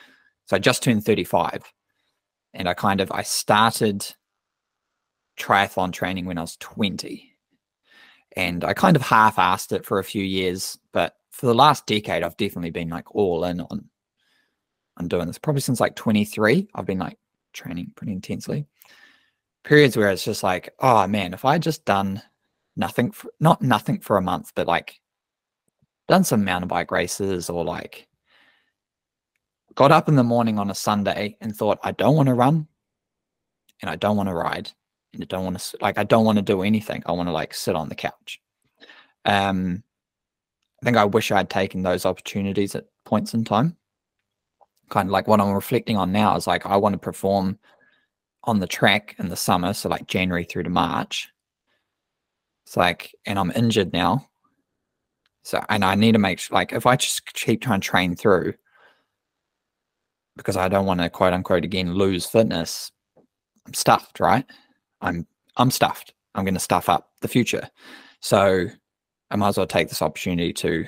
[0.47, 1.63] So I just turned 35
[2.53, 4.05] and I kind of I started
[5.37, 7.29] triathlon training when I was 20.
[8.35, 12.23] And I kind of half-assed it for a few years, but for the last decade
[12.23, 13.89] I've definitely been like all in on
[14.97, 15.39] on doing this.
[15.39, 17.17] Probably since like 23, I've been like
[17.53, 18.65] training pretty intensely.
[19.63, 22.21] Periods where it's just like, oh man, if I just done
[22.75, 24.99] nothing for, not nothing for a month, but like
[26.07, 28.07] done some mountain bike races or like
[29.75, 32.67] got up in the morning on a Sunday and thought, I don't want to run
[33.81, 34.71] and I don't want to ride
[35.13, 37.03] and I don't want to, like, I don't want to do anything.
[37.05, 38.41] I want to like sit on the couch.
[39.25, 39.83] Um,
[40.81, 43.77] I think I wish I had taken those opportunities at points in time.
[44.89, 47.57] Kind of like what I'm reflecting on now is like, I want to perform
[48.43, 49.73] on the track in the summer.
[49.73, 51.29] So like January through to March.
[52.65, 54.27] It's like, and I'm injured now.
[55.43, 58.53] So, and I need to make like, if I just keep trying to train through,
[60.35, 62.91] because I don't want to quote unquote again lose fitness,
[63.65, 64.45] I'm stuffed, right?
[65.01, 65.27] I'm
[65.57, 66.13] I'm stuffed.
[66.35, 67.69] I'm going to stuff up the future.
[68.19, 68.67] So
[69.29, 70.85] I might as well take this opportunity to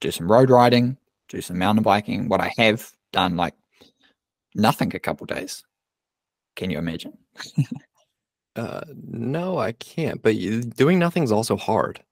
[0.00, 0.96] do some road riding,
[1.28, 2.28] do some mountain biking.
[2.28, 3.54] What I have done, like
[4.54, 5.62] nothing, a couple days.
[6.56, 7.18] Can you imagine?
[8.56, 10.22] uh, no, I can't.
[10.22, 12.02] But you, doing nothing's also hard.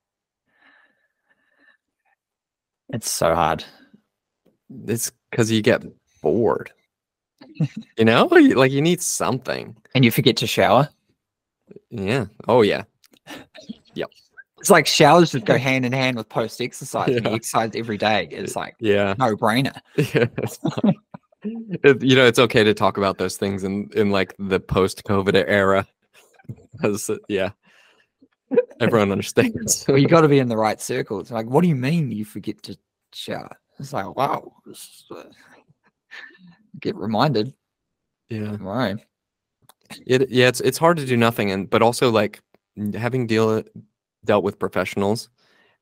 [2.91, 3.65] It's so hard.
[4.87, 5.83] It's because you get
[6.33, 6.71] bored.
[7.99, 9.77] you know, like you need something.
[9.95, 10.89] And you forget to shower.
[11.91, 12.27] Yeah.
[12.47, 12.85] Oh yeah.
[13.95, 14.11] Yep.
[14.61, 17.09] It's like showers just go hand in hand with post exercise.
[17.09, 17.31] Yeah.
[17.31, 18.29] Exercise every day.
[18.31, 19.77] It's like yeah, no brainer.
[19.97, 20.27] Yeah.
[22.01, 25.45] you know, it's okay to talk about those things in in like the post COVID
[25.49, 25.85] era.
[26.73, 27.51] Because yeah,
[28.81, 29.85] everyone understands.
[29.89, 31.19] well, you got to be in the right circle.
[31.19, 32.77] It's like, what do you mean you forget to
[33.13, 33.57] shower?
[33.81, 34.53] It's like, wow,
[35.11, 35.23] uh,
[36.81, 37.55] get reminded.
[38.29, 38.57] Yeah.
[38.61, 38.99] Right.
[40.07, 42.41] It yeah, it's it's hard to do nothing, and but also like
[42.95, 43.63] having deal
[44.25, 45.31] dealt with professionals,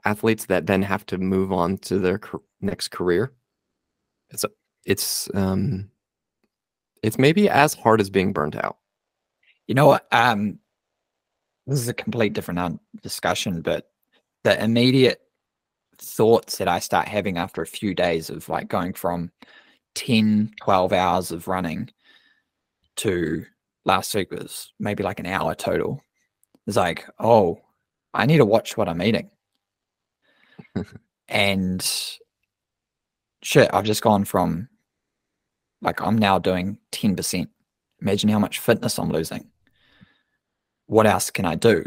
[0.05, 2.21] athletes that then have to move on to their
[2.61, 3.33] next career.
[4.31, 4.45] It's
[4.85, 5.91] it's um,
[7.03, 8.79] it's maybe as hard as being burnt out.
[9.67, 10.07] You know what?
[10.13, 10.61] Um,
[11.67, 13.91] this is a complete different discussion, but
[14.45, 15.21] the immediate
[15.99, 19.33] thoughts that I start having after a few days of like going from
[19.97, 21.91] 10, 12 hours of running
[22.97, 23.45] to
[23.85, 26.01] last week was maybe like an hour total.
[26.67, 27.61] It's like, oh,
[28.15, 29.31] I need to watch what I'm eating.
[31.29, 31.83] and
[33.43, 34.69] shit, I've just gone from
[35.83, 37.49] like I'm now doing 10%.
[38.01, 39.51] Imagine how much fitness I'm losing
[40.87, 41.85] what else can I do?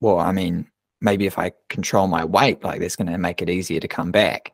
[0.00, 0.66] Well, I mean,
[1.00, 4.10] maybe if I control my weight, like that's going to make it easier to come
[4.10, 4.52] back.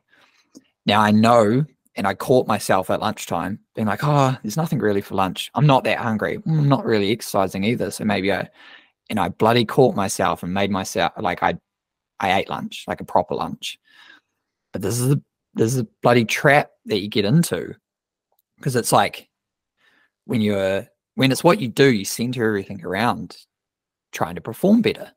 [0.85, 1.65] Now I know,
[1.95, 5.49] and I caught myself at lunchtime being like, oh, there's nothing really for lunch.
[5.55, 6.39] I'm not that hungry.
[6.45, 7.91] I'm not really exercising either.
[7.91, 8.49] So maybe I,
[9.09, 11.57] and I bloody caught myself and made myself like I,
[12.19, 13.79] I ate lunch, like a proper lunch.
[14.73, 15.21] But this is a,
[15.53, 17.75] this is a bloody trap that you get into
[18.57, 19.29] because it's like
[20.25, 23.37] when you're when it's what you do, you center everything around
[24.11, 25.11] trying to perform better.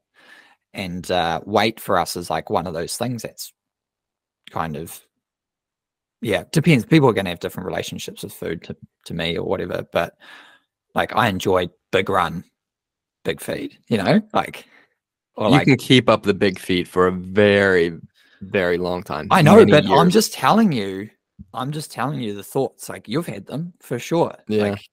[0.74, 3.52] And uh, weight for us is like one of those things that's
[4.50, 5.00] kind of,
[6.20, 6.84] yeah, depends.
[6.84, 9.86] People are going to have different relationships with food to, to me or whatever.
[9.92, 10.16] But
[10.94, 12.44] like I enjoy big run,
[13.24, 14.66] big feed, you know, like,
[15.36, 17.98] or you like, can keep up the big feet for a very,
[18.40, 19.28] very long time.
[19.30, 19.98] I know, but years.
[19.98, 21.08] I'm just telling you,
[21.54, 22.88] I'm just telling you the thoughts.
[22.88, 24.34] Like you've had them for sure.
[24.48, 24.70] Yeah.
[24.70, 24.88] Like,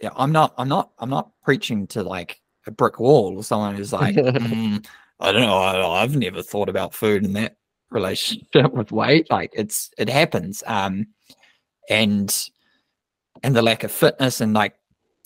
[0.00, 3.74] yeah, I'm not, I'm not, I'm not preaching to like a brick wall or someone
[3.74, 4.84] who's like, mm,
[5.20, 7.56] I don't know, I, I've never thought about food in that
[7.92, 9.30] relationship with weight.
[9.30, 10.62] Like it's, it happens.
[10.66, 11.06] Um,
[11.88, 12.48] and,
[13.42, 14.74] and the lack of fitness and like,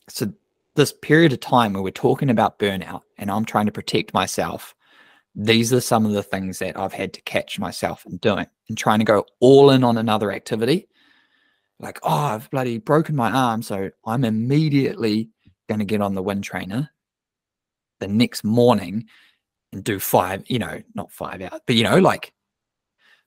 [0.09, 0.33] so
[0.75, 4.75] this period of time where we're talking about burnout and I'm trying to protect myself,
[5.35, 8.79] these are some of the things that I've had to catch myself in doing and
[8.79, 10.89] trying to go all in on another activity
[11.79, 13.63] like, oh, I've bloody broken my arm.
[13.63, 15.31] So I'm immediately
[15.69, 16.91] going to get on the wind trainer
[18.01, 19.07] the next morning
[19.73, 22.33] and do five, you know, not five hours, but you know, like,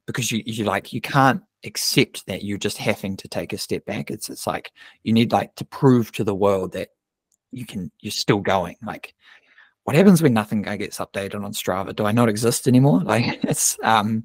[0.09, 3.85] because you, you like, you can't accept that you're just having to take a step
[3.85, 4.09] back.
[4.09, 4.71] It's, it's like,
[5.03, 6.89] you need like to prove to the world that
[7.51, 8.75] you can, you're still going.
[8.81, 9.13] Like,
[9.83, 11.95] what happens when nothing gets updated on Strava?
[11.95, 13.01] Do I not exist anymore?
[13.05, 14.23] Like, it's, um,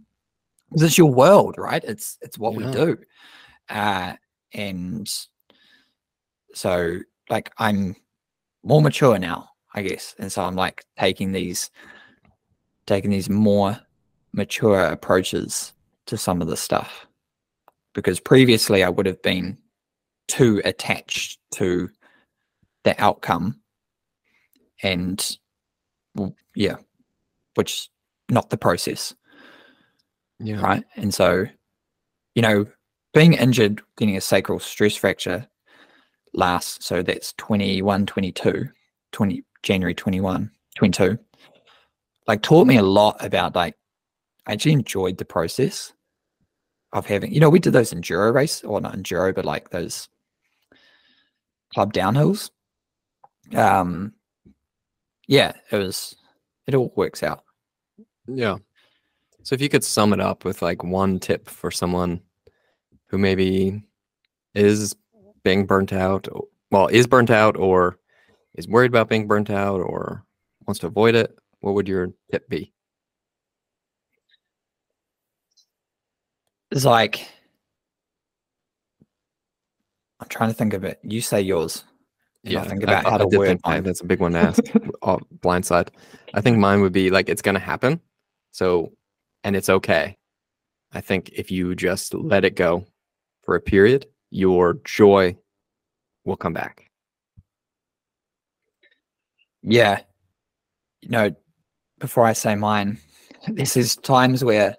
[0.72, 1.84] it's your world, right?
[1.84, 2.66] It's, it's what yeah.
[2.66, 2.98] we do.
[3.68, 4.14] Uh,
[4.54, 5.06] and
[6.54, 7.94] so like I'm
[8.62, 10.14] more mature now, I guess.
[10.18, 11.70] And so I'm like taking these
[12.86, 13.78] taking these more
[14.32, 15.73] mature approaches
[16.06, 17.06] to some of the stuff.
[17.94, 19.58] Because previously I would have been
[20.28, 21.88] too attached to
[22.82, 23.60] the outcome
[24.82, 25.38] and
[26.14, 26.76] well, yeah,
[27.54, 27.88] which
[28.28, 29.14] not the process.
[30.40, 30.60] Yeah.
[30.60, 30.84] Right.
[30.96, 31.46] And so,
[32.34, 32.66] you know,
[33.12, 35.46] being injured, getting a sacral stress fracture
[36.32, 38.68] last, so that's 21, 22,
[39.12, 41.18] 20, January 21, 22,
[42.26, 43.76] like taught me a lot about like,
[44.46, 45.92] I actually enjoyed the process
[46.92, 50.08] of having, you know, we did those enduro race or not enduro, but like those
[51.72, 52.50] club downhills.
[53.54, 54.12] Um,
[55.26, 56.14] yeah, it was,
[56.66, 57.44] it all works out.
[58.26, 58.58] Yeah.
[59.42, 62.20] So if you could sum it up with like one tip for someone
[63.06, 63.82] who maybe
[64.54, 64.94] is
[65.42, 66.28] being burnt out,
[66.70, 67.98] well, is burnt out or
[68.54, 70.24] is worried about being burnt out or
[70.66, 72.73] wants to avoid it, what would your tip be?
[76.74, 77.28] It's like
[80.20, 80.98] I'm trying to think of it.
[81.04, 81.84] You say yours.
[82.42, 83.84] Yeah, I think about I, how I to word mine.
[83.84, 84.60] That's a big one to ask.
[85.02, 85.90] oh, blindside.
[86.34, 88.00] I think mine would be like it's gonna happen.
[88.50, 88.92] So,
[89.44, 90.16] and it's okay.
[90.92, 92.84] I think if you just let it go
[93.44, 95.36] for a period, your joy
[96.24, 96.90] will come back.
[99.62, 100.00] Yeah.
[101.02, 101.36] You know,
[102.00, 102.98] before I say mine,
[103.48, 104.76] this is times where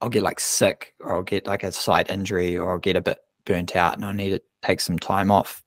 [0.00, 3.00] I'll get like sick or I'll get like a slight injury or I'll get a
[3.00, 5.62] bit burnt out and I need to take some time off.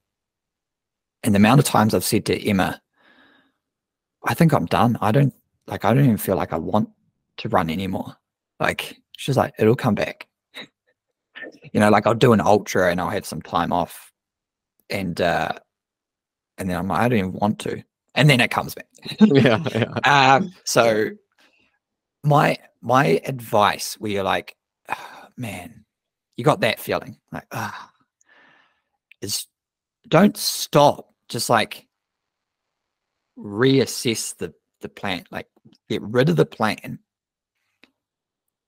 [1.23, 2.82] And the amount of times I've said to Emma,
[4.25, 4.97] I think I'm done.
[5.01, 5.34] I don't
[5.67, 6.89] like, I don't even feel like I want
[7.38, 8.15] to run anymore.
[8.59, 10.30] Like, she's like, it'll come back
[11.73, 14.11] you know, like I'll do an ultra and I'll have some time off,
[14.89, 15.53] and uh,
[16.57, 17.84] and then I'm like, I don't even want to,
[18.15, 18.88] and then it comes back.
[19.19, 19.93] yeah, yeah.
[20.36, 21.09] Um, so
[22.24, 24.55] my my advice, where you're like,
[24.89, 25.86] oh, man,
[26.38, 27.91] you got that feeling, like ah,
[29.22, 29.47] is
[30.07, 31.13] don't stop.
[31.28, 31.86] Just like
[33.38, 35.26] reassess the the plan.
[35.32, 35.47] Like
[35.89, 36.99] get rid of the plan.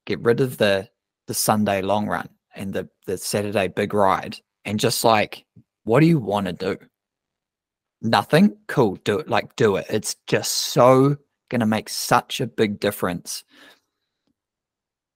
[0.06, 0.90] Get rid of the
[1.28, 5.46] the Sunday long run and the the Saturday big ride and just like
[5.84, 6.78] what do you want to do?
[8.02, 8.58] Nothing?
[8.68, 9.86] Cool, do it like do it.
[9.90, 11.18] It's just so
[11.52, 13.44] gonna make such a big difference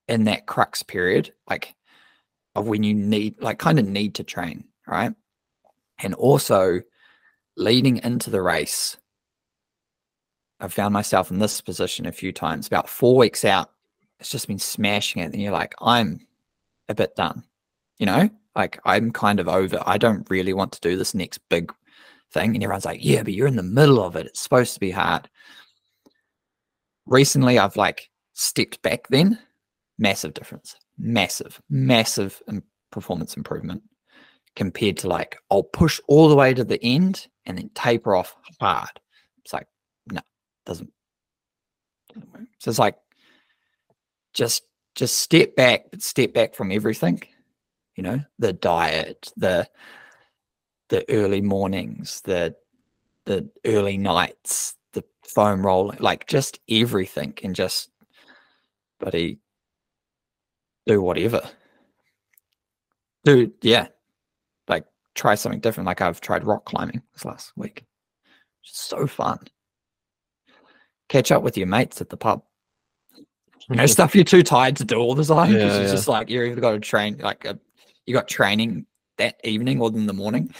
[0.07, 1.73] in that crux period, like
[2.55, 5.13] of when you need like kind of need to train, right?
[5.99, 6.81] And also
[7.57, 8.97] leading into the race,
[10.59, 12.67] I found myself in this position a few times.
[12.67, 13.71] About four weeks out,
[14.19, 15.33] it's just been smashing it.
[15.33, 16.25] And you're like, I'm
[16.87, 17.43] a bit done.
[17.97, 19.81] You know, like I'm kind of over.
[19.85, 21.73] I don't really want to do this next big
[22.31, 22.55] thing.
[22.55, 24.27] And everyone's like, yeah, but you're in the middle of it.
[24.27, 25.29] It's supposed to be hard.
[27.05, 29.39] Recently, I've like stepped back then.
[29.97, 30.75] Massive difference.
[30.97, 32.41] Massive, massive
[32.91, 33.83] performance improvement
[34.55, 38.35] compared to like, I'll push all the way to the end and then taper off
[38.59, 38.99] hard.
[39.43, 39.67] It's like,
[40.11, 40.21] no,
[40.65, 40.91] doesn't.
[42.59, 42.95] So it's like,
[44.33, 44.63] just
[44.95, 47.21] just step back, but step back from everything.
[47.95, 49.67] You know, the diet, the
[50.89, 52.55] the early mornings, the
[53.25, 54.75] the early nights,
[55.25, 57.89] foam rolling, like just everything, and just,
[58.99, 59.39] buddy,
[60.85, 61.41] do whatever.
[63.23, 63.87] Do yeah,
[64.67, 65.87] like try something different.
[65.87, 67.83] Like I've tried rock climbing this last week.
[68.63, 69.39] Just so fun.
[71.09, 72.43] Catch up with your mates at the pub
[73.69, 75.51] you know, stuff you're too tired to do all the time.
[75.51, 75.95] Yeah, it's yeah.
[75.95, 77.53] just like you're either got to train, like a, uh,
[78.05, 78.85] you got training
[79.17, 80.53] that evening or in the morning.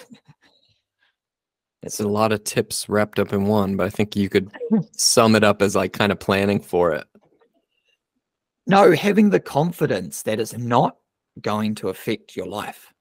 [1.86, 4.52] It's a lot of tips wrapped up in one, but I think you could
[4.94, 7.06] sum it up as like kind of planning for it.
[8.68, 10.98] No, having the confidence that it's not
[11.42, 12.92] going to affect your life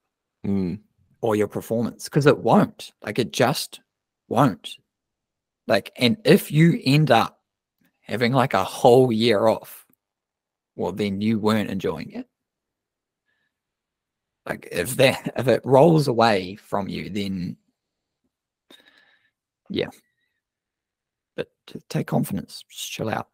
[0.46, 0.78] mm.
[1.22, 2.92] or your performance because it won't.
[3.02, 3.80] Like it just
[4.28, 4.76] won't.
[5.66, 7.40] Like, and if you end up
[8.02, 9.84] having like a whole year off
[10.76, 12.26] well, then you weren't enjoying it.
[14.46, 17.56] like if that if it rolls away from you, then
[19.68, 19.88] yeah.
[21.36, 21.48] But
[21.88, 23.28] take confidence, just chill out.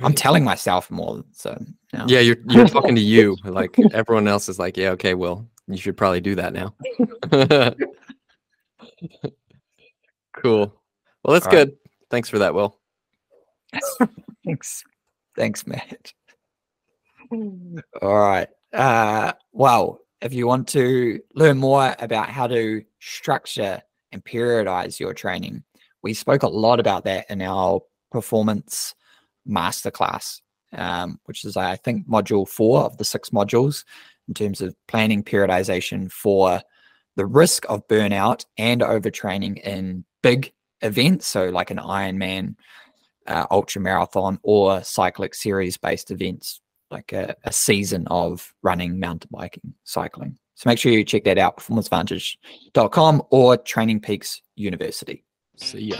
[0.00, 1.22] I'm telling myself more.
[1.32, 2.06] So now.
[2.08, 3.36] yeah, you're you're talking to you.
[3.44, 6.74] Like everyone else is like, yeah, okay, well, you should probably do that now.
[10.36, 10.74] cool.
[11.22, 11.68] Well, that's All good.
[11.68, 11.78] Right.
[12.10, 12.78] Thanks for that, Will.
[14.44, 14.84] Thanks.
[15.36, 16.12] Thanks, Matt.
[17.30, 18.48] All right.
[18.72, 23.82] Uh, well, if you want to learn more about how to structure
[24.12, 25.64] and periodize your training,
[26.02, 27.80] we spoke a lot about that in our
[28.12, 28.94] performance
[29.48, 30.40] masterclass,
[30.72, 33.84] um, which is, I think, module four of the six modules
[34.28, 36.60] in terms of planning periodization for
[37.16, 40.52] the risk of burnout and overtraining in big
[40.82, 41.26] events.
[41.26, 42.56] So, like an Ironman,
[43.26, 49.30] uh, ultra marathon, or cyclic series based events, like a, a season of running, mountain
[49.32, 50.38] biking, cycling.
[50.56, 55.22] So, make sure you check that out performanceadvantage.com or TrainingPeaks University.
[55.56, 55.96] See ya.